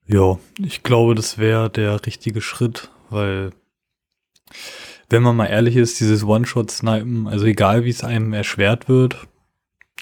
[0.08, 3.50] Ja, ich glaube, das wäre der richtige Schritt, weil
[5.10, 9.26] wenn man mal ehrlich ist, dieses One-Shot-Snipen, also egal wie es einem erschwert wird,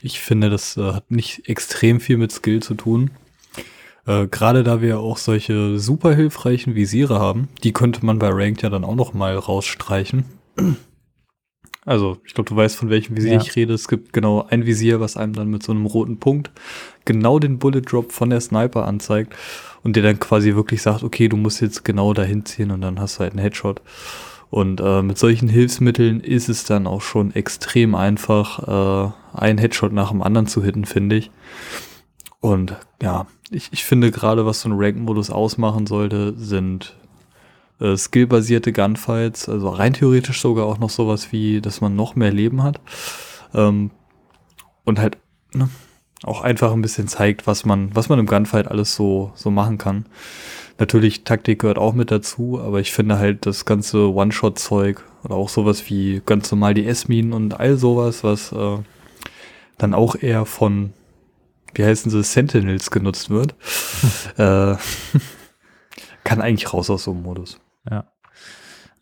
[0.02, 3.10] ich finde, das äh, hat nicht extrem viel mit Skill zu tun.
[4.06, 8.62] Äh, Gerade da wir auch solche super hilfreichen Visiere haben, die könnte man bei Ranked
[8.62, 10.24] ja dann auch noch mal rausstreichen.
[11.84, 13.40] Also, ich glaube, du weißt, von welchem Visier ja.
[13.40, 13.72] ich rede.
[13.72, 16.50] Es gibt genau ein Visier, was einem dann mit so einem roten Punkt
[17.04, 19.34] genau den Bullet Drop von der Sniper anzeigt
[19.86, 22.98] und der dann quasi wirklich sagt, okay, du musst jetzt genau dahin ziehen und dann
[22.98, 23.80] hast du halt einen Headshot.
[24.50, 29.92] Und äh, mit solchen Hilfsmitteln ist es dann auch schon extrem einfach, äh, einen Headshot
[29.92, 31.30] nach dem anderen zu hitten, finde ich.
[32.40, 36.96] Und ja, ich, ich finde gerade, was so ein Rank-Modus ausmachen sollte, sind
[37.78, 42.32] äh, skillbasierte Gunfights, also rein theoretisch sogar auch noch sowas wie, dass man noch mehr
[42.32, 42.80] Leben hat.
[43.54, 43.92] Ähm,
[44.84, 45.18] und halt
[45.54, 45.68] ne,
[46.26, 49.78] auch einfach ein bisschen zeigt, was man, was man im Gunfight alles so, so machen
[49.78, 50.06] kann.
[50.78, 55.48] Natürlich, Taktik gehört auch mit dazu, aber ich finde halt das ganze One-Shot-Zeug oder auch
[55.48, 58.78] sowas wie ganz normal die S-Minen und all sowas, was äh,
[59.78, 60.92] dann auch eher von,
[61.74, 63.54] wie heißen sie, Sentinels genutzt wird,
[64.36, 64.76] äh,
[66.24, 67.58] kann eigentlich raus aus so einem Modus.
[67.90, 68.04] Ja.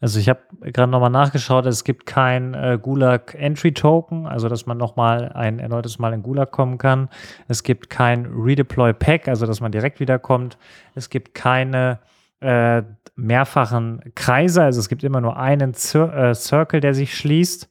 [0.05, 4.67] Also ich habe gerade nochmal nachgeschaut, es gibt kein äh, Gulag Entry Token, also dass
[4.67, 7.09] man nochmal ein erneutes Mal in Gulag kommen kann.
[7.49, 10.59] Es gibt kein Redeploy Pack, also dass man direkt wiederkommt.
[10.95, 12.01] Es gibt keine
[12.40, 12.83] äh,
[13.17, 17.71] mehrfachen Kreise, also es gibt immer nur einen Cir äh, Circle, der sich schließt.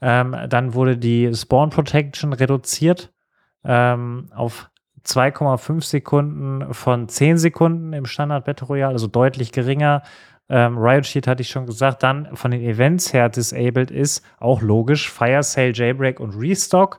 [0.00, 3.12] Ähm, dann wurde die Spawn Protection reduziert
[3.62, 4.70] ähm, auf
[5.04, 10.02] 2,5 Sekunden von 10 Sekunden im Standard Battle Royale, also deutlich geringer
[10.48, 14.60] ähm, Riot Shield hatte ich schon gesagt, dann von den Events her disabled ist, auch
[14.60, 16.98] logisch, Fire Sale, Jailbreak und Restock.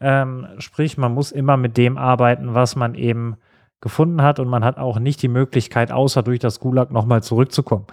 [0.00, 3.36] Ähm, sprich, man muss immer mit dem arbeiten, was man eben
[3.82, 7.86] gefunden hat und man hat auch nicht die Möglichkeit, außer durch das Gulag nochmal zurückzukommen.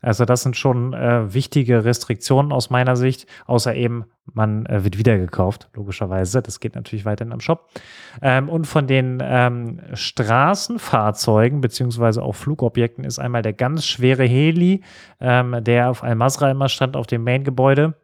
[0.00, 4.98] Also das sind schon äh, wichtige Restriktionen aus meiner Sicht, außer eben, man äh, wird
[4.98, 6.42] wieder gekauft, logischerweise.
[6.42, 7.68] Das geht natürlich weiterhin am Shop.
[8.20, 14.82] Ähm, und von den ähm, Straßenfahrzeugen beziehungsweise auch Flugobjekten ist einmal der ganz schwere Heli,
[15.20, 17.94] ähm, der auf Al-Masra immer stand, auf dem Main-Gebäude,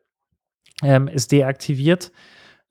[0.83, 2.13] ähm, ist deaktiviert.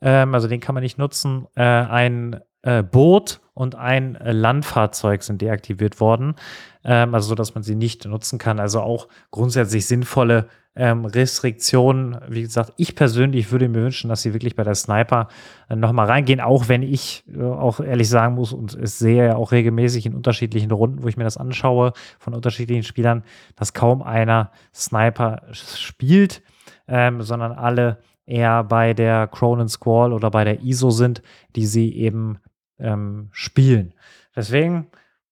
[0.02, 1.48] Ähm, also den kann man nicht nutzen.
[1.56, 6.36] Äh, ein äh, Boot und ein äh, Landfahrzeug sind deaktiviert worden,
[6.84, 8.60] ähm, also so, dass man sie nicht nutzen kann.
[8.60, 12.18] Also auch grundsätzlich sinnvolle ähm, Restriktionen.
[12.28, 15.28] Wie gesagt, ich persönlich würde mir wünschen, dass sie wirklich bei der Sniper
[15.70, 19.36] äh, nochmal reingehen, auch wenn ich äh, auch ehrlich sagen muss und es sehe ja
[19.36, 23.24] auch regelmäßig in unterschiedlichen Runden, wo ich mir das anschaue, von unterschiedlichen Spielern,
[23.56, 26.44] dass kaum einer Sniper spielt,
[26.88, 31.24] ähm, sondern alle eher bei der Cronin Squall oder bei der ISO sind,
[31.56, 32.38] die sie eben
[32.80, 33.94] ähm, spielen.
[34.36, 34.88] Deswegen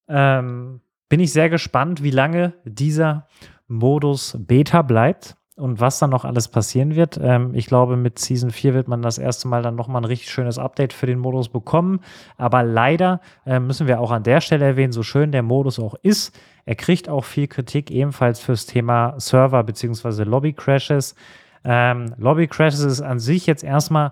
[0.07, 3.27] ähm, bin ich sehr gespannt, wie lange dieser
[3.67, 7.19] Modus Beta bleibt und was dann noch alles passieren wird.
[7.21, 10.29] Ähm, ich glaube, mit Season 4 wird man das erste Mal dann nochmal ein richtig
[10.29, 12.01] schönes Update für den Modus bekommen.
[12.37, 15.95] Aber leider äh, müssen wir auch an der Stelle erwähnen, so schön der Modus auch
[16.01, 20.23] ist, er kriegt auch viel Kritik ebenfalls fürs Thema Server bzw.
[20.23, 21.15] Lobby Crashes.
[21.63, 24.11] Ähm, Lobby Crashes ist an sich jetzt erstmal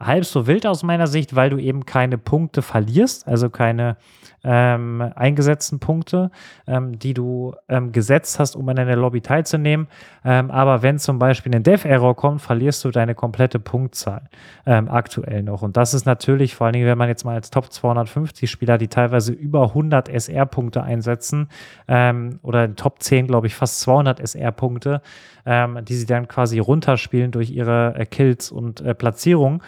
[0.00, 3.96] halb so wild aus meiner Sicht, weil du eben keine Punkte verlierst, also keine
[4.42, 6.30] ähm, eingesetzten Punkte,
[6.66, 9.86] ähm, die du ähm, gesetzt hast, um an einer Lobby teilzunehmen.
[10.24, 14.22] Ähm, aber wenn zum Beispiel ein Dev-Error kommt, verlierst du deine komplette Punktzahl
[14.64, 15.62] ähm, aktuell noch.
[15.62, 18.78] Und das ist natürlich, vor allen Dingen, wenn man jetzt mal als Top 250 Spieler,
[18.78, 21.48] die teilweise über 100 SR-Punkte einsetzen
[21.86, 25.02] ähm, oder in Top 10, glaube ich, fast 200 SR-Punkte,
[25.46, 29.62] die sie dann quasi runterspielen durch ihre äh, Kills und äh, Platzierungen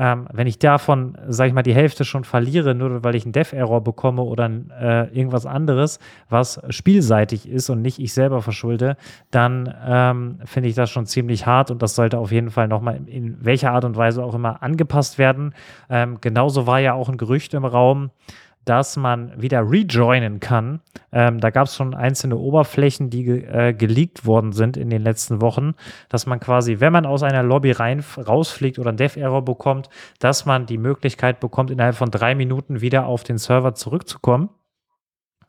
[0.00, 3.32] ähm, wenn ich davon, sage ich mal, die Hälfte schon verliere, nur weil ich einen
[3.32, 5.98] Dev-Error bekomme oder äh, irgendwas anderes,
[6.30, 8.96] was spielseitig ist und nicht ich selber verschulde,
[9.30, 12.98] dann ähm, finde ich das schon ziemlich hart und das sollte auf jeden Fall nochmal
[13.04, 15.54] in welcher Art und Weise auch immer angepasst werden.
[15.90, 18.10] Ähm, genauso war ja auch ein Gerücht im Raum,
[18.64, 20.80] dass man wieder rejoinen kann.
[21.12, 25.02] Ähm, da gab es schon einzelne Oberflächen, die ge äh, geleakt worden sind in den
[25.02, 25.74] letzten Wochen,
[26.08, 30.46] dass man quasi, wenn man aus einer Lobby rein rausfliegt oder einen Dev-Error bekommt, dass
[30.46, 34.50] man die Möglichkeit bekommt, innerhalb von drei Minuten wieder auf den Server zurückzukommen.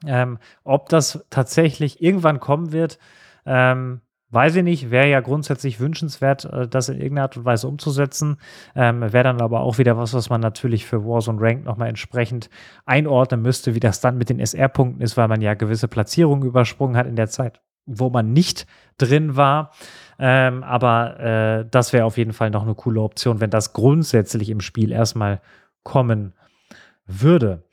[0.05, 2.97] Ähm, ob das tatsächlich irgendwann kommen wird,
[3.45, 4.01] ähm,
[4.33, 8.37] Weiß ich nicht, wäre ja grundsätzlich wünschenswert, äh, das in irgendeiner Art und Weise umzusetzen.
[8.75, 12.49] Ähm, wäre dann aber auch wieder was, was man natürlich für Warzone Ranked nochmal entsprechend
[12.85, 16.95] einordnen müsste, wie das dann mit den SR-Punkten ist, weil man ja gewisse Platzierungen übersprungen
[16.95, 18.67] hat in der Zeit, wo man nicht
[18.97, 19.71] drin war.
[20.17, 24.49] Ähm, aber äh, das wäre auf jeden Fall noch eine coole Option, wenn das grundsätzlich
[24.49, 25.41] im Spiel erstmal
[25.83, 26.33] kommen
[27.05, 27.63] würde.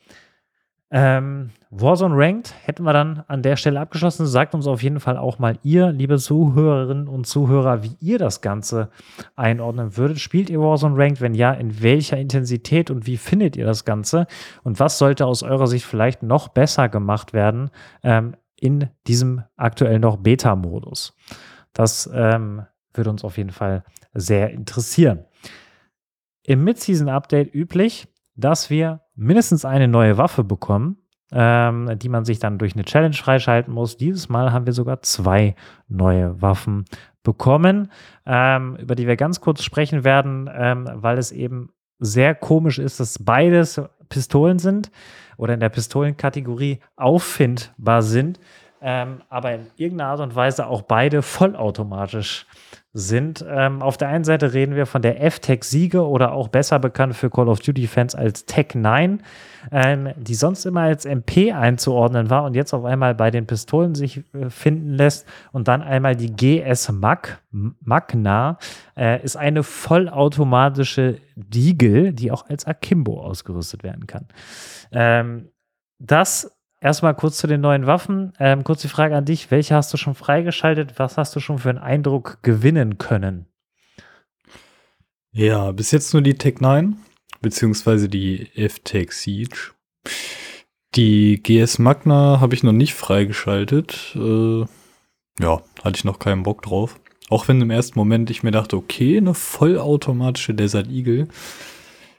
[0.90, 4.27] Ähm, Warzone Ranked hätten wir dann an der Stelle abgeschlossen.
[4.27, 8.40] Sagt uns auf jeden Fall auch mal ihr, liebe Zuhörerinnen und Zuhörer, wie ihr das
[8.40, 8.88] Ganze
[9.37, 10.18] einordnen würdet.
[10.18, 11.20] Spielt ihr Warzone Ranked?
[11.20, 14.27] Wenn ja, in welcher Intensität und wie findet ihr das Ganze?
[14.62, 17.70] Und was sollte aus eurer Sicht vielleicht noch besser gemacht werden
[18.03, 21.14] ähm, in diesem aktuell noch Beta-Modus?
[21.74, 22.62] Das ähm,
[22.94, 25.27] würde uns auf jeden Fall sehr interessieren.
[26.44, 30.96] Im Mid-Season-Update üblich, dass wir mindestens eine neue Waffe bekommen,
[31.33, 33.96] ähm, die man sich dann durch eine Challenge freischalten muss.
[33.96, 35.55] Dieses Mal haben wir sogar zwei
[35.88, 36.85] neue Waffen
[37.22, 37.90] bekommen,
[38.24, 43.01] ähm, über die wir ganz kurz sprechen werden, ähm, weil es eben sehr komisch ist,
[43.01, 44.90] dass beides Pistolen sind
[45.37, 48.38] oder in der Pistolenkategorie auffindbar sind,
[48.81, 52.46] ähm, aber in irgendeiner Art und Weise auch beide vollautomatisch
[52.98, 53.44] sind.
[53.48, 57.14] Ähm, auf der einen Seite reden wir von der F-Tech Siege oder auch besser bekannt
[57.14, 59.22] für Call of Duty Fans als Tech 9,
[59.70, 63.94] ähm, die sonst immer als MP einzuordnen war und jetzt auf einmal bei den Pistolen
[63.94, 65.26] sich äh, finden lässt.
[65.52, 68.58] Und dann einmal die GS Mag, Magna
[68.96, 74.26] äh, ist eine vollautomatische Diegel, die auch als Akimbo ausgerüstet werden kann.
[74.90, 75.48] Ähm,
[76.00, 78.32] das erstmal kurz zu den neuen Waffen.
[78.38, 80.98] Ähm, kurz die Frage an dich: Welche hast du schon freigeschaltet?
[80.98, 83.46] Was hast du schon für einen Eindruck gewinnen können?
[85.32, 86.96] Ja, bis jetzt nur die Tech 9,
[87.40, 89.72] beziehungsweise die F-Tech Siege.
[90.94, 94.16] Die GS Magna habe ich noch nicht freigeschaltet.
[94.16, 94.64] Äh,
[95.40, 96.98] ja, hatte ich noch keinen Bock drauf.
[97.28, 101.28] Auch wenn im ersten Moment ich mir dachte, okay, eine vollautomatische Desert Eagle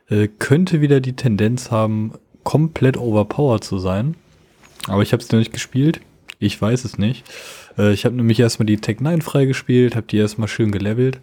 [0.08, 4.15] äh, könnte wieder die Tendenz haben, komplett overpowered zu sein.
[4.89, 6.02] Aber ich habe es noch nicht gespielt.
[6.39, 7.25] Ich weiß es nicht.
[7.78, 11.21] Äh, ich habe nämlich erstmal die Tech 9 freigespielt, habe die erstmal schön gelevelt.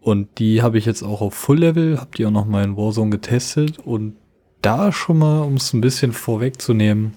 [0.00, 2.76] Und die habe ich jetzt auch auf Full Level, habe die auch noch mal in
[2.76, 3.78] Warzone getestet.
[3.78, 4.16] Und
[4.60, 7.16] da schon mal, um es ein bisschen vorwegzunehmen,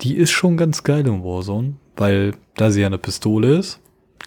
[0.00, 3.80] die ist schon ganz geil in Warzone, weil da sie ja eine Pistole ist,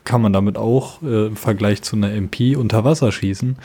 [0.03, 3.57] kann man damit auch äh, im Vergleich zu einer MP unter Wasser schießen.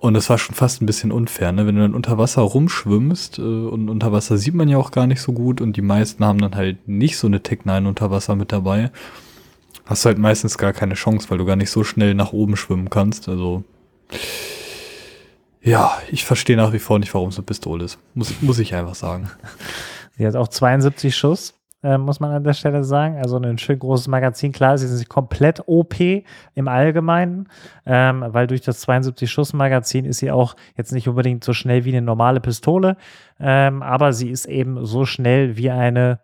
[0.00, 1.66] Und das war schon fast ein bisschen unfair, ne?
[1.66, 5.06] Wenn du dann unter Wasser rumschwimmst äh, und unter Wasser sieht man ja auch gar
[5.06, 8.10] nicht so gut und die meisten haben dann halt nicht so eine Tech 9 unter
[8.10, 8.90] Wasser mit dabei.
[9.84, 12.56] Hast du halt meistens gar keine Chance, weil du gar nicht so schnell nach oben
[12.56, 13.28] schwimmen kannst.
[13.28, 13.62] Also
[15.62, 17.98] ja, ich verstehe nach wie vor nicht, warum es eine Pistole ist.
[18.14, 19.30] Muss, muss ich einfach sagen.
[20.16, 23.16] Sie hat auch 72 Schuss äh, muss man an der Stelle sagen.
[23.16, 24.52] Also ein schön großes Magazin.
[24.52, 25.94] Klar, sie sind komplett OP
[26.54, 27.48] im Allgemeinen,
[27.86, 32.02] ähm, weil durch das 72-Schuss-Magazin ist sie auch jetzt nicht unbedingt so schnell wie eine
[32.02, 32.96] normale Pistole,
[33.38, 36.20] ähm, aber sie ist eben so schnell wie eine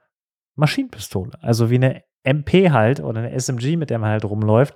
[0.57, 1.33] Maschinenpistole.
[1.41, 4.75] Also wie eine MP halt oder eine SMG, mit der man halt rumläuft.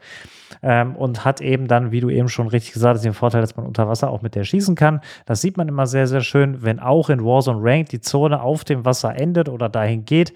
[0.62, 3.56] Ähm, und hat eben dann, wie du eben schon richtig gesagt hast, den Vorteil, dass
[3.56, 5.00] man unter Wasser auch mit der schießen kann.
[5.26, 8.64] Das sieht man immer sehr, sehr schön, wenn auch in Warzone Ranked die Zone auf
[8.64, 10.32] dem Wasser endet oder dahin geht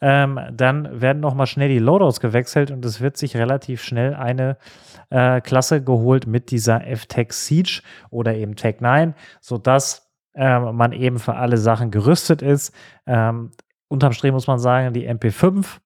[0.00, 4.56] ähm, dann werden nochmal schnell die Loadouts gewechselt und es wird sich relativ schnell eine
[5.10, 11.18] äh, Klasse geholt mit dieser F-Tech Siege oder eben Tech 9, sodass ähm, man eben
[11.18, 12.72] für alle Sachen gerüstet ist.
[13.06, 13.50] Ähm,
[13.88, 15.78] unterm Strich muss man sagen, die MP5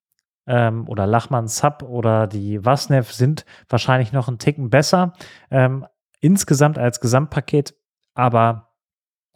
[0.46, 5.14] ähm, oder Lachmann Sub oder die Wasnev sind wahrscheinlich noch einen Ticken besser.
[5.50, 5.86] Ähm,
[6.20, 7.74] insgesamt als Gesamtpaket,
[8.14, 8.72] aber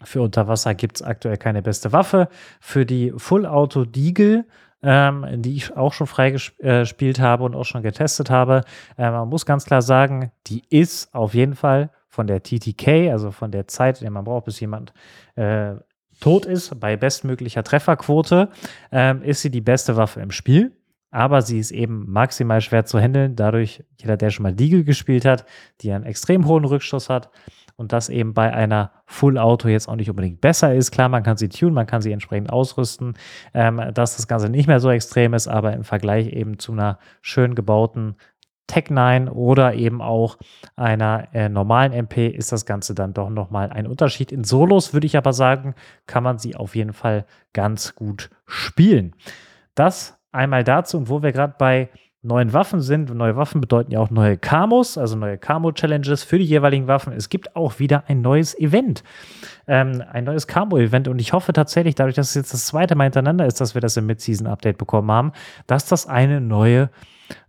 [0.03, 2.29] für Unterwasser gibt es aktuell keine beste Waffe.
[2.61, 4.45] Für die Full Auto Deagle
[4.83, 8.63] ähm, die ich auch schon freigespielt äh, habe und auch schon getestet habe.
[8.97, 13.31] Äh, man muss ganz klar sagen, die ist auf jeden Fall von der TTK, also
[13.31, 14.93] von der Zeit, die man braucht, bis jemand
[15.35, 15.75] äh,
[16.21, 18.49] tot ist, bei bestmöglicher Trefferquote,
[18.91, 20.73] ähm, ist sie die beste Waffe im Spiel.
[21.11, 23.37] Aber sie ist eben maximal schwer zu handeln.
[23.37, 25.47] Dadurch, jeder, der schon mal Deagle gespielt hat,
[25.81, 27.31] die einen extrem hohen Rückstoß hat,
[27.77, 30.91] und das eben bei einer Full Auto jetzt auch nicht unbedingt besser ist.
[30.91, 33.15] Klar, man kann sie tunen, man kann sie entsprechend ausrüsten,
[33.55, 36.99] ähm, dass das Ganze nicht mehr so extrem ist, aber im Vergleich eben zu einer
[37.21, 38.17] schön gebauten
[38.67, 40.39] Tech 9 oder eben auch
[40.75, 44.33] einer äh, normalen MP ist das Ganze dann doch nochmal ein Unterschied.
[44.33, 45.75] In Solos würde ich aber sagen,
[46.07, 49.15] kann man sie auf jeden Fall ganz gut spielen.
[49.75, 51.91] Das einmal dazu und wo wir gerade bei
[52.27, 53.15] neuen Waffen sind.
[53.15, 57.13] Neue Waffen bedeuten ja auch neue Kamos, also neue Camo-Challenges für die jeweiligen Waffen.
[57.13, 59.03] Es gibt auch wieder ein neues Event,
[59.67, 61.09] ähm, ein neues Camo-Event.
[61.09, 63.81] Und ich hoffe tatsächlich, dadurch, dass es jetzt das zweite Mal hintereinander ist, dass wir
[63.81, 65.33] das im Mid-Season-Update bekommen haben,
[65.67, 66.91] dass das eine neue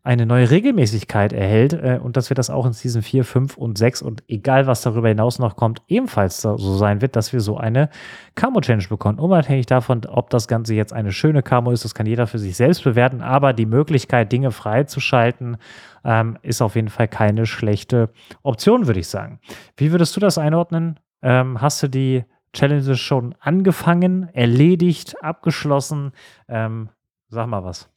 [0.04, 3.78] eine neue Regelmäßigkeit erhält äh, und dass wir das auch in Season 4, 5 und
[3.78, 7.58] 6 und egal was darüber hinaus noch kommt, ebenfalls so sein wird, dass wir so
[7.58, 7.90] eine
[8.36, 9.20] Camo-Change bekommen.
[9.20, 12.56] Unabhängig davon, ob das Ganze jetzt eine schöne Camo ist, das kann jeder für sich
[12.56, 15.58] selbst bewerten, aber die Möglichkeit, Dinge freizuschalten,
[16.06, 18.10] ähm, ist auf jeden Fall keine schlechte
[18.44, 19.40] Option, würde ich sagen.
[19.76, 21.00] Wie würdest du das einordnen?
[21.22, 22.24] Ähm, hast du die
[22.54, 26.12] Challenges schon angefangen, erledigt, abgeschlossen?
[26.48, 26.90] Ähm,
[27.30, 27.90] sag mal was.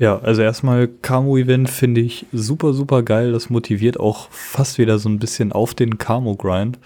[0.00, 3.32] Ja, also erstmal Camo-Event finde ich super, super geil.
[3.32, 6.78] Das motiviert auch fast wieder so ein bisschen auf den Camo-Grind.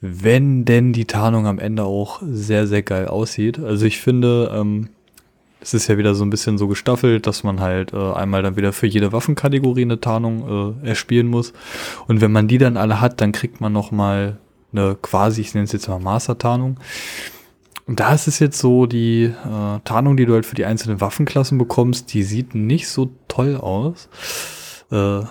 [0.00, 3.58] Wenn denn die Tarnung am Ende auch sehr, sehr geil aussieht.
[3.58, 4.90] Also ich finde, ähm,
[5.60, 8.56] es ist ja wieder so ein bisschen so gestaffelt, dass man halt äh, einmal dann
[8.56, 11.54] wieder für jede Waffenkategorie eine Tarnung äh, erspielen muss.
[12.08, 14.36] Und wenn man die dann alle hat, dann kriegt man noch mal
[14.72, 16.76] eine quasi, ich nenne es jetzt mal Master-Tarnung.
[17.88, 21.00] Und da ist es jetzt so, die äh, Tarnung, die du halt für die einzelnen
[21.00, 24.10] Waffenklassen bekommst, die sieht nicht so toll aus.
[24.92, 25.22] Äh,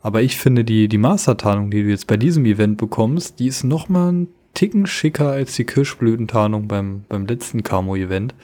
[0.00, 3.64] aber ich finde, die, die Master-Tarnung, die du jetzt bei diesem Event bekommst, die ist
[3.64, 8.34] noch mal ein Ticken schicker als die Kirschblütentarnung beim, beim letzten Camo-Event.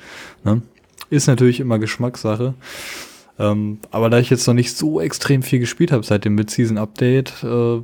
[0.45, 0.61] Ne?
[1.09, 2.53] Ist natürlich immer Geschmackssache.
[3.39, 7.43] Ähm, aber da ich jetzt noch nicht so extrem viel gespielt habe seit dem Mid-Season-Update,
[7.43, 7.81] äh,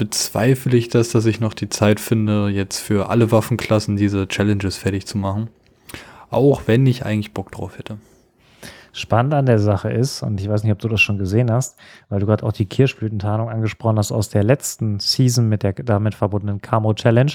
[0.00, 4.78] bezweifle ich das, dass ich noch die Zeit finde, jetzt für alle Waffenklassen diese Challenges
[4.78, 5.50] fertig zu machen.
[6.30, 7.98] Auch wenn ich eigentlich Bock drauf hätte.
[8.92, 11.78] Spannend an der Sache ist, und ich weiß nicht, ob du das schon gesehen hast,
[12.08, 16.14] weil du gerade auch die Kirschblütentarnung angesprochen hast aus der letzten Season mit der damit
[16.14, 17.32] verbundenen Camo Challenge.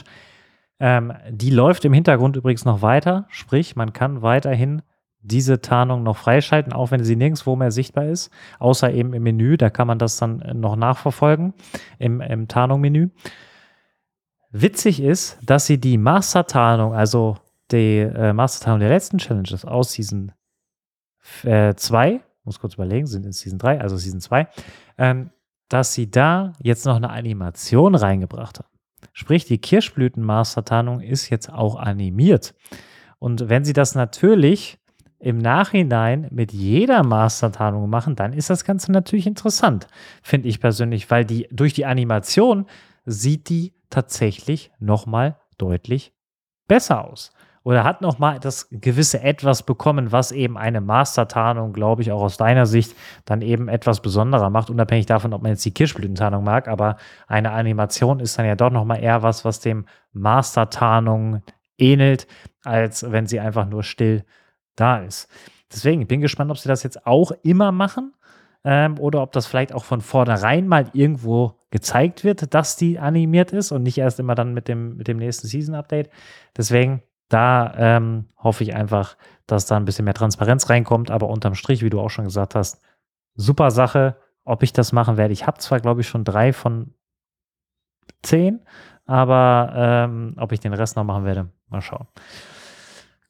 [0.80, 4.82] Ähm, die läuft im Hintergrund übrigens noch weiter, sprich, man kann weiterhin
[5.26, 9.58] diese Tarnung noch freischalten, auch wenn sie nirgendwo mehr sichtbar ist, außer eben im Menü.
[9.58, 11.54] Da kann man das dann äh, noch nachverfolgen
[12.00, 13.10] im, im Tarnung-Menü.
[14.52, 17.38] Witzig ist, dass sie die Master-Tarnung, also
[17.72, 20.32] die äh, Master-Tarnung der letzten Challenges aus Season
[21.44, 24.48] 2, äh, muss kurz überlegen, sind in Season 3, also Season 2,
[24.98, 25.32] ähm,
[25.68, 28.70] dass sie da jetzt noch eine Animation reingebracht haben.
[29.14, 32.54] Sprich, die Kirschblüten-Master-Tarnung ist jetzt auch animiert.
[33.18, 34.78] Und wenn sie das natürlich
[35.20, 39.88] im Nachhinein mit jeder Mastertarnung machen, dann ist das Ganze natürlich interessant,
[40.22, 42.66] finde ich persönlich, weil die durch die Animation
[43.06, 46.14] sieht die tatsächlich nochmal deutlich
[46.68, 47.32] besser aus.
[47.66, 52.38] Oder hat nochmal das gewisse Etwas bekommen, was eben eine Mastertarnung, glaube ich, auch aus
[52.38, 52.96] deiner Sicht
[53.26, 56.68] dann eben etwas besonderer macht, unabhängig davon, ob man jetzt die Kirschblütentarnung mag.
[56.68, 56.98] Aber
[57.28, 61.42] eine Animation ist dann ja doch nochmal eher was, was dem Mastertarnung
[61.80, 62.28] ähnelt,
[62.64, 64.26] als wenn sie einfach nur still
[64.76, 65.30] da ist.
[65.72, 68.14] Deswegen, ich bin gespannt, ob sie das jetzt auch immer machen
[68.64, 73.52] ähm, oder ob das vielleicht auch von vornherein mal irgendwo gezeigt wird, dass die animiert
[73.52, 76.10] ist und nicht erst immer dann mit dem, mit dem nächsten Season-Update.
[76.56, 79.18] Deswegen, da ähm, hoffe ich einfach,
[79.48, 82.56] dass da ein bisschen mehr Transparenz reinkommt, aber unterm Strich, wie du auch schon gesagt
[82.56, 82.82] hast,
[83.36, 84.18] super Sache.
[84.44, 86.94] Ob ich das machen werde, ich habe zwar, glaube ich, schon drei von
[88.22, 88.62] zehn,
[89.06, 92.08] aber ähm, ob ich den Rest noch machen werde, mal schauen.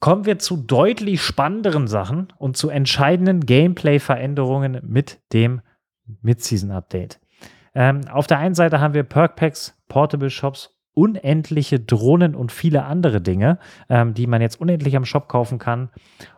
[0.06, 5.62] Kommen wir zu deutlich spannenderen Sachen und zu entscheidenden Gameplay-Veränderungen mit dem
[6.22, 7.20] Mid-Season-Update.
[7.74, 12.86] Ähm, auf der einen Seite haben wir Perk Packs, Portable Shops, unendliche Drohnen und viele
[12.86, 13.58] andere Dinge,
[13.90, 15.90] ähm, die man jetzt unendlich am Shop kaufen kann.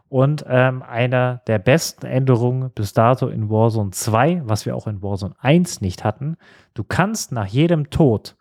[0.07, 5.01] Und ähm, einer der besten Änderungen bis dato in Warzone 2, was wir auch in
[5.01, 6.37] Warzone 1 nicht hatten.
[6.73, 8.37] Du kannst nach jedem Tod,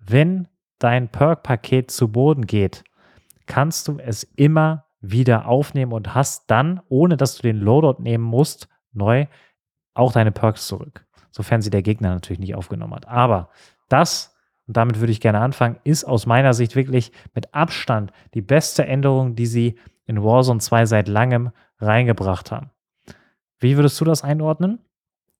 [0.00, 0.48] wenn
[0.80, 2.82] dein Perk-Paket zu Boden geht,
[3.46, 8.24] kannst du es immer wieder aufnehmen und hast dann, ohne dass du den Loadout nehmen
[8.24, 9.26] musst, neu
[9.94, 11.04] auch deine Perks zurück.
[11.30, 13.08] Sofern sie der Gegner natürlich nicht aufgenommen hat.
[13.08, 13.50] Aber
[13.88, 14.34] das,
[14.66, 18.86] und damit würde ich gerne anfangen, ist aus meiner Sicht wirklich mit Abstand die beste
[18.86, 22.70] Änderung, die sie in Warzone 2 seit langem reingebracht haben.
[23.58, 24.78] Wie würdest du das einordnen?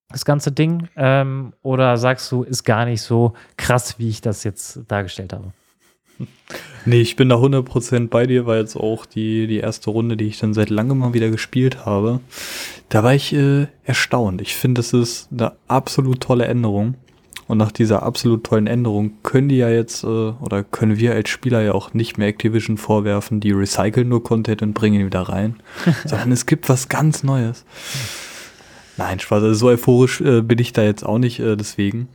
[0.08, 0.88] Das ganze Ding?
[0.96, 5.52] Ähm, oder sagst du, ist gar nicht so krass, wie ich das jetzt dargestellt habe?
[6.88, 10.26] Nee, ich bin da 100% bei dir, war jetzt auch die, die erste Runde, die
[10.26, 12.20] ich dann seit langem mal wieder gespielt habe.
[12.88, 14.40] Da war ich äh, erstaunt.
[14.40, 16.94] Ich finde, das ist eine absolut tolle Änderung.
[17.48, 21.28] Und nach dieser absolut tollen Änderung können die ja jetzt, äh, oder können wir als
[21.28, 25.22] Spieler ja auch nicht mehr Activision vorwerfen, die recyceln nur Content und bringen ihn wieder
[25.22, 25.56] rein,
[26.04, 27.64] sondern es gibt was ganz Neues.
[28.96, 32.08] Nein, Spaß, also so euphorisch äh, bin ich da jetzt auch nicht, äh, deswegen.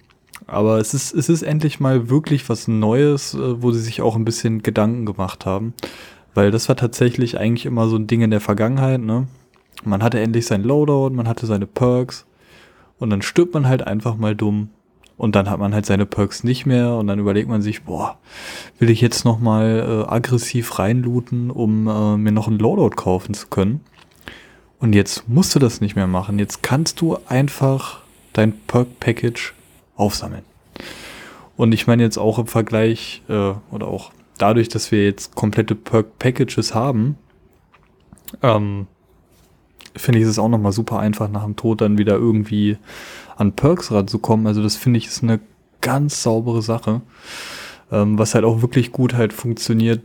[0.47, 4.15] Aber es ist, es ist endlich mal wirklich was Neues, äh, wo sie sich auch
[4.15, 5.73] ein bisschen Gedanken gemacht haben.
[6.33, 9.27] Weil das war tatsächlich eigentlich immer so ein Ding in der Vergangenheit, ne?
[9.83, 12.25] Man hatte endlich sein Loadout, man hatte seine Perks
[12.99, 14.69] und dann stirbt man halt einfach mal dumm
[15.17, 18.17] und dann hat man halt seine Perks nicht mehr und dann überlegt man sich, boah,
[18.79, 23.47] will ich jetzt nochmal äh, aggressiv reinlooten, um äh, mir noch ein Loadout kaufen zu
[23.47, 23.81] können?
[24.79, 26.39] Und jetzt musst du das nicht mehr machen.
[26.39, 28.01] Jetzt kannst du einfach
[28.33, 29.53] dein Perk-Package
[29.95, 30.43] aufsammeln.
[31.57, 35.75] Und ich meine jetzt auch im Vergleich äh, oder auch dadurch, dass wir jetzt komplette
[35.75, 37.17] Perk-Packages haben,
[38.41, 38.87] ähm,
[39.95, 42.77] finde ich es auch nochmal super einfach nach dem Tod dann wieder irgendwie
[43.35, 44.47] an Perks ranzukommen.
[44.47, 45.39] Also das finde ich ist eine
[45.81, 47.01] ganz saubere Sache.
[47.91, 50.01] Ähm, was halt auch wirklich gut halt funktioniert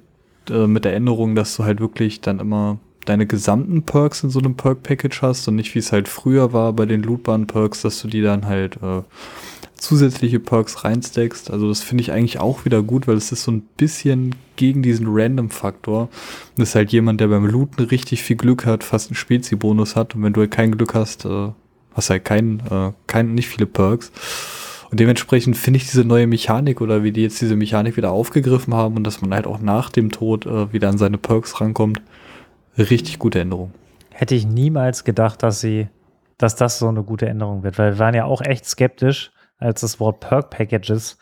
[0.51, 4.41] äh, mit der Änderung, dass du halt wirklich dann immer deine gesamten Perks in so
[4.41, 8.03] einem Perk-Package hast und nicht wie es halt früher war bei den lootbaren Perks, dass
[8.03, 9.03] du die dann halt äh,
[9.77, 11.51] zusätzliche Perks reinsteckst.
[11.51, 14.83] Also das finde ich eigentlich auch wieder gut, weil es ist so ein bisschen gegen
[14.83, 16.09] diesen Random-Faktor.
[16.57, 20.15] Das ist halt jemand, der beim Looten richtig viel Glück hat, fast einen Spezi-Bonus hat
[20.15, 21.51] und wenn du halt kein Glück hast, äh,
[21.95, 24.13] hast halt kein, äh, kein, nicht viele Perks.
[24.91, 28.73] Und dementsprechend finde ich diese neue Mechanik oder wie die jetzt diese Mechanik wieder aufgegriffen
[28.73, 32.01] haben und dass man halt auch nach dem Tod äh, wieder an seine Perks rankommt,
[32.79, 33.73] richtig gute Änderung.
[34.11, 35.89] Hätte ich niemals gedacht, dass sie,
[36.39, 39.81] dass das so eine gute Änderung wird, weil wir waren ja auch echt skeptisch, als
[39.81, 41.19] das Wort Perk Packages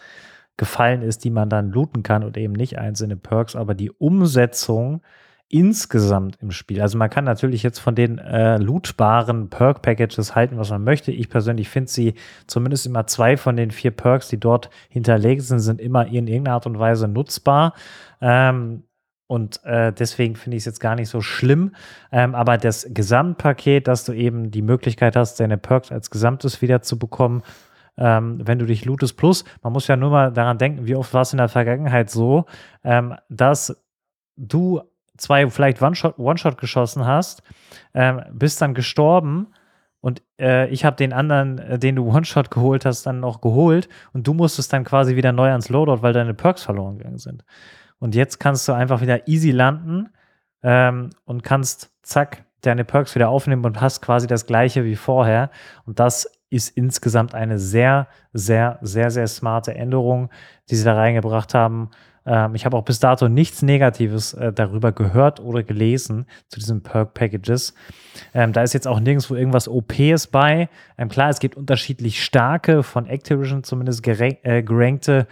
[0.57, 5.03] gefallen ist, die man dann looten kann und eben nicht einzelne Perks, aber die Umsetzung
[5.49, 6.80] insgesamt im Spiel.
[6.80, 11.12] Also man kann natürlich jetzt von den äh, lootbaren Perk-Packages halten, was man möchte.
[11.12, 12.14] Ich persönlich finde sie
[12.47, 16.55] zumindest immer zwei von den vier Perks, die dort hinterlegt sind, sind immer in irgendeiner
[16.55, 17.74] Art und Weise nutzbar.
[18.20, 18.85] Ähm,
[19.26, 21.74] und äh, deswegen finde ich es jetzt gar nicht so schlimm.
[22.11, 26.82] Ähm, aber das Gesamtpaket, dass du eben die Möglichkeit hast, deine Perks als Gesamtes wieder
[26.82, 27.43] zu bekommen,
[27.97, 29.16] ähm, wenn du dich lootest.
[29.16, 32.11] Plus, man muss ja nur mal daran denken, wie oft war es in der Vergangenheit
[32.11, 32.47] so,
[32.82, 33.82] ähm, dass
[34.36, 34.82] du
[35.16, 37.42] zwei vielleicht One-Shot One geschossen hast,
[37.95, 39.49] ähm, bist dann gestorben
[40.01, 43.88] und äh, ich habe den anderen, äh, den du One-Shot geholt hast, dann noch geholt
[44.12, 47.45] und du musstest dann quasi wieder neu ans Loadout, weil deine Perks verloren gegangen sind.
[47.99, 50.11] Und jetzt kannst du einfach wieder easy landen
[50.62, 55.51] ähm, und kannst zack deine Perks wieder aufnehmen und hast quasi das gleiche wie vorher.
[55.86, 60.30] Und das ist insgesamt eine sehr, sehr, sehr, sehr smarte Änderung,
[60.70, 61.90] die sie da reingebracht haben.
[62.26, 66.82] Ähm, ich habe auch bis dato nichts Negatives äh, darüber gehört oder gelesen zu diesen
[66.82, 67.74] Perk-Packages.
[68.32, 70.68] Ähm, da ist jetzt auch nirgendwo irgendwas OPs bei.
[70.96, 75.26] Ähm, klar, es gibt unterschiedlich starke, von Activision zumindest äh, gerankte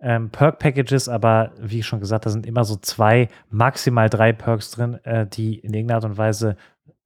[0.00, 4.70] ähm, Perk-Packages, aber wie ich schon gesagt, da sind immer so zwei, maximal drei Perks
[4.70, 6.56] drin, äh, die in irgendeiner Art und Weise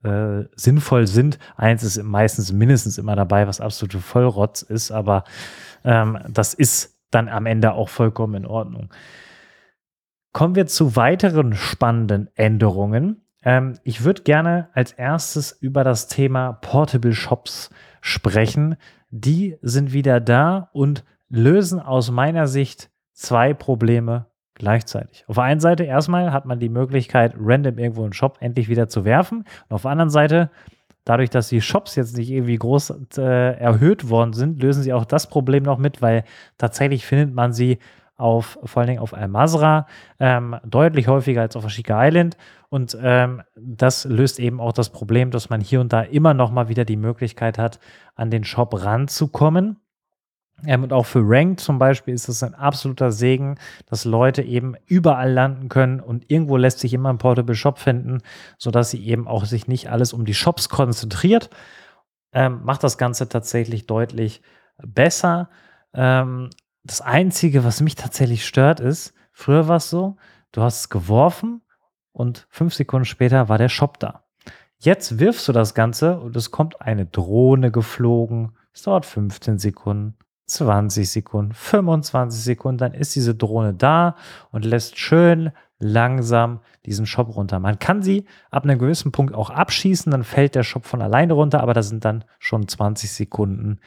[0.02, 1.38] äh, sinnvoll sind.
[1.56, 5.24] Eins ist meistens mindestens immer dabei, was absolute Vollrotz ist, aber
[5.84, 8.90] ähm, das ist dann am Ende auch vollkommen in Ordnung.
[10.32, 13.22] Kommen wir zu weiteren spannenden Änderungen.
[13.42, 17.70] Ähm, ich würde gerne als erstes über das Thema Portable Shops
[18.00, 18.76] sprechen.
[19.10, 24.26] Die sind wieder da und lösen aus meiner Sicht zwei Probleme
[24.58, 25.24] gleichzeitig.
[25.28, 28.88] Auf der einen Seite erstmal hat man die Möglichkeit, random irgendwo einen Shop endlich wieder
[28.88, 29.44] zu werfen.
[29.68, 30.50] Und auf der anderen Seite
[31.08, 35.06] dadurch, dass die Shops jetzt nicht irgendwie groß äh, erhöht worden sind, lösen sie auch
[35.06, 36.24] das Problem noch mit, weil
[36.58, 37.78] tatsächlich findet man sie
[38.16, 39.86] auf, vor allen Dingen auf Al-Masra,
[40.18, 42.36] ähm, deutlich häufiger als auf Ashika Island.
[42.68, 46.50] Und ähm, das löst eben auch das Problem, dass man hier und da immer noch
[46.50, 47.78] mal wieder die Möglichkeit hat,
[48.16, 49.76] an den Shop ranzukommen.
[50.66, 53.56] Ähm, und auch für Ranked zum Beispiel ist es ein absoluter Segen,
[53.86, 58.22] dass Leute eben überall landen können und irgendwo lässt sich immer ein Portable Shop finden,
[58.58, 61.50] sodass sie eben auch sich nicht alles um die Shops konzentriert.
[62.32, 64.42] Ähm, macht das Ganze tatsächlich deutlich
[64.78, 65.48] besser.
[65.94, 66.50] Ähm,
[66.84, 70.16] das Einzige, was mich tatsächlich stört, ist, früher war es so,
[70.52, 71.62] du hast es geworfen
[72.12, 74.24] und fünf Sekunden später war der Shop da.
[74.80, 78.56] Jetzt wirfst du das Ganze und es kommt eine Drohne geflogen.
[78.72, 80.16] Es dauert 15 Sekunden,
[80.48, 84.16] 20 Sekunden, 25 Sekunden, dann ist diese Drohne da
[84.50, 87.60] und lässt schön langsam diesen Shop runter.
[87.60, 91.34] Man kann sie ab einem gewissen Punkt auch abschießen, dann fällt der Shop von alleine
[91.34, 93.78] runter, aber da sind dann schon 20 Sekunden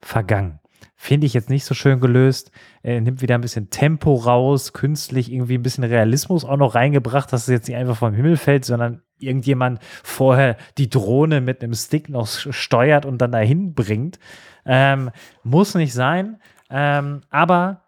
[0.00, 0.58] vergangen.
[0.98, 2.50] Finde ich jetzt nicht so schön gelöst.
[2.82, 7.32] Er nimmt wieder ein bisschen Tempo raus, künstlich irgendwie ein bisschen Realismus auch noch reingebracht,
[7.32, 11.74] dass es jetzt nicht einfach vom Himmel fällt, sondern irgendjemand vorher die Drohne mit einem
[11.74, 14.18] Stick noch steuert und dann dahin bringt.
[14.66, 15.10] Ähm,
[15.42, 16.40] muss nicht sein.
[16.70, 17.82] Ähm, aber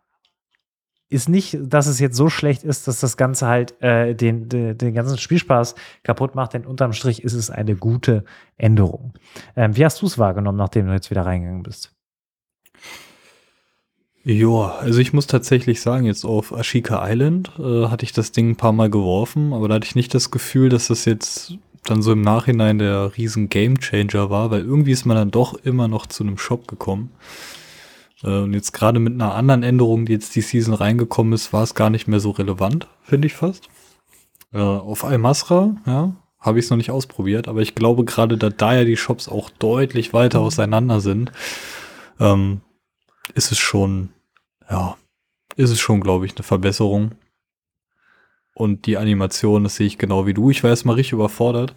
[1.10, 4.76] ist nicht, dass es jetzt so schlecht ist, dass das Ganze halt äh, den, den,
[4.76, 8.24] den, ganzen Spielspaß kaputt macht, denn unterm Strich ist es eine gute
[8.56, 9.14] Änderung.
[9.56, 11.94] Ähm, wie hast du es wahrgenommen, nachdem du jetzt wieder reingegangen bist?
[14.24, 18.50] Ja, also ich muss tatsächlich sagen, jetzt auf Ashika Island äh, hatte ich das Ding
[18.50, 22.02] ein paar Mal geworfen, aber da hatte ich nicht das Gefühl, dass das jetzt dann
[22.02, 26.06] so im Nachhinein der riesen Gamechanger war, weil irgendwie ist man dann doch immer noch
[26.06, 27.10] zu einem Shop gekommen.
[28.22, 31.62] Äh, und jetzt gerade mit einer anderen Änderung, die jetzt die Season reingekommen ist, war
[31.62, 33.68] es gar nicht mehr so relevant, finde ich fast.
[34.52, 38.50] Äh, auf Al-Masra, ja, habe ich es noch nicht ausprobiert, aber ich glaube gerade, da,
[38.50, 41.32] da ja die Shops auch deutlich weiter auseinander sind,
[42.20, 42.60] ähm,
[43.34, 44.10] ist es schon,
[44.70, 44.96] ja,
[45.56, 47.12] ist es schon, glaube ich, eine Verbesserung.
[48.58, 50.50] Und die Animation, das sehe ich genau wie du.
[50.50, 51.76] Ich war erstmal richtig überfordert,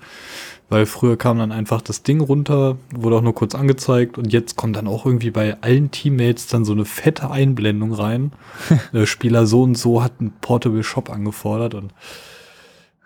[0.68, 4.56] weil früher kam dann einfach das Ding runter, wurde auch nur kurz angezeigt und jetzt
[4.56, 8.32] kommt dann auch irgendwie bei allen Teammates dann so eine fette Einblendung rein.
[8.94, 11.94] Der Spieler so und so hat einen Portable Shop angefordert und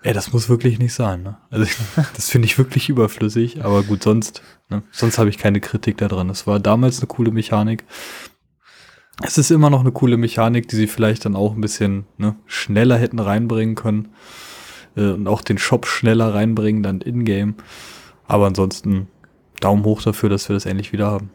[0.03, 1.23] ey, das muss wirklich nicht sein.
[1.23, 1.35] Ne?
[1.49, 1.65] Also
[2.15, 4.83] das finde ich wirklich überflüssig, aber gut, sonst, ne?
[4.91, 6.29] sonst habe ich keine Kritik daran.
[6.29, 7.83] Es war damals eine coole Mechanik.
[9.23, 12.35] Es ist immer noch eine coole Mechanik, die sie vielleicht dann auch ein bisschen ne,
[12.45, 14.09] schneller hätten reinbringen können
[14.95, 17.55] äh, und auch den Shop schneller reinbringen, dann in-game.
[18.27, 19.07] Aber ansonsten
[19.61, 21.31] Daumen hoch dafür, dass wir das endlich wieder haben.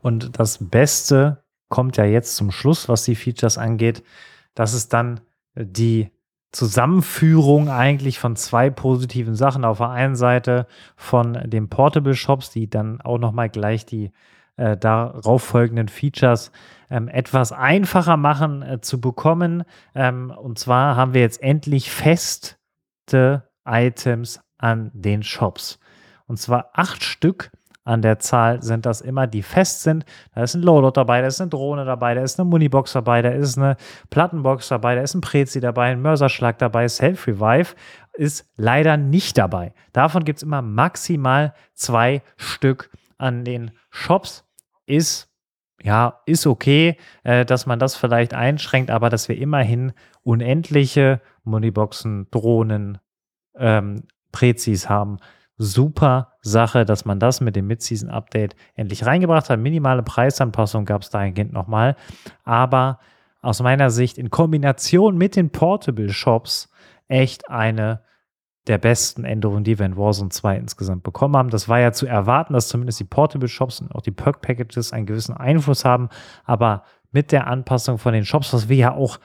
[0.00, 4.02] Und das Beste kommt ja jetzt zum Schluss, was die Features angeht.
[4.54, 5.20] Das ist dann
[5.54, 6.10] die
[6.52, 9.64] Zusammenführung eigentlich von zwei positiven Sachen.
[9.64, 10.66] Auf der einen Seite
[10.96, 14.12] von den Portable Shops, die dann auch nochmal gleich die
[14.56, 16.52] äh, darauf folgenden Features
[16.90, 19.64] ähm, etwas einfacher machen äh, zu bekommen.
[19.94, 22.58] Ähm, und zwar haben wir jetzt endlich fest
[23.64, 25.78] Items an den Shops.
[26.26, 27.52] Und zwar acht Stück
[27.84, 30.04] an der Zahl sind das immer, die fest sind.
[30.34, 33.22] Da ist ein Loadout dabei, da ist eine Drohne dabei, da ist eine Munibox dabei,
[33.22, 33.76] da ist eine
[34.10, 37.76] Plattenbox dabei, da ist ein Prezi dabei, ein Mörserschlag dabei, Self-Revive
[38.14, 39.72] ist leider nicht dabei.
[39.92, 44.44] Davon gibt es immer maximal zwei Stück an den Shops.
[44.86, 45.28] Ist
[45.86, 49.92] ja, ist okay, äh, dass man das vielleicht einschränkt, aber dass wir immerhin
[50.24, 52.98] unendliche Muniboxen, Drohnen,
[53.56, 55.18] ähm, Prezis haben.
[55.58, 59.60] Super Sache, dass man das mit dem Mid-Season-Update endlich reingebracht hat.
[59.60, 61.94] Minimale Preisanpassung gab es dahingehend nochmal.
[62.42, 62.98] Aber
[63.40, 66.68] aus meiner Sicht in Kombination mit den Portable Shops
[67.06, 68.02] echt eine
[68.66, 71.50] der besten Änderungen, die wir in Warzone 2 insgesamt bekommen haben.
[71.50, 74.92] Das war ja zu erwarten, dass zumindest die Portable Shops und auch die Perk Packages
[74.92, 76.08] einen gewissen Einfluss haben.
[76.44, 79.18] Aber mit der Anpassung von den Shops, was wir ja auch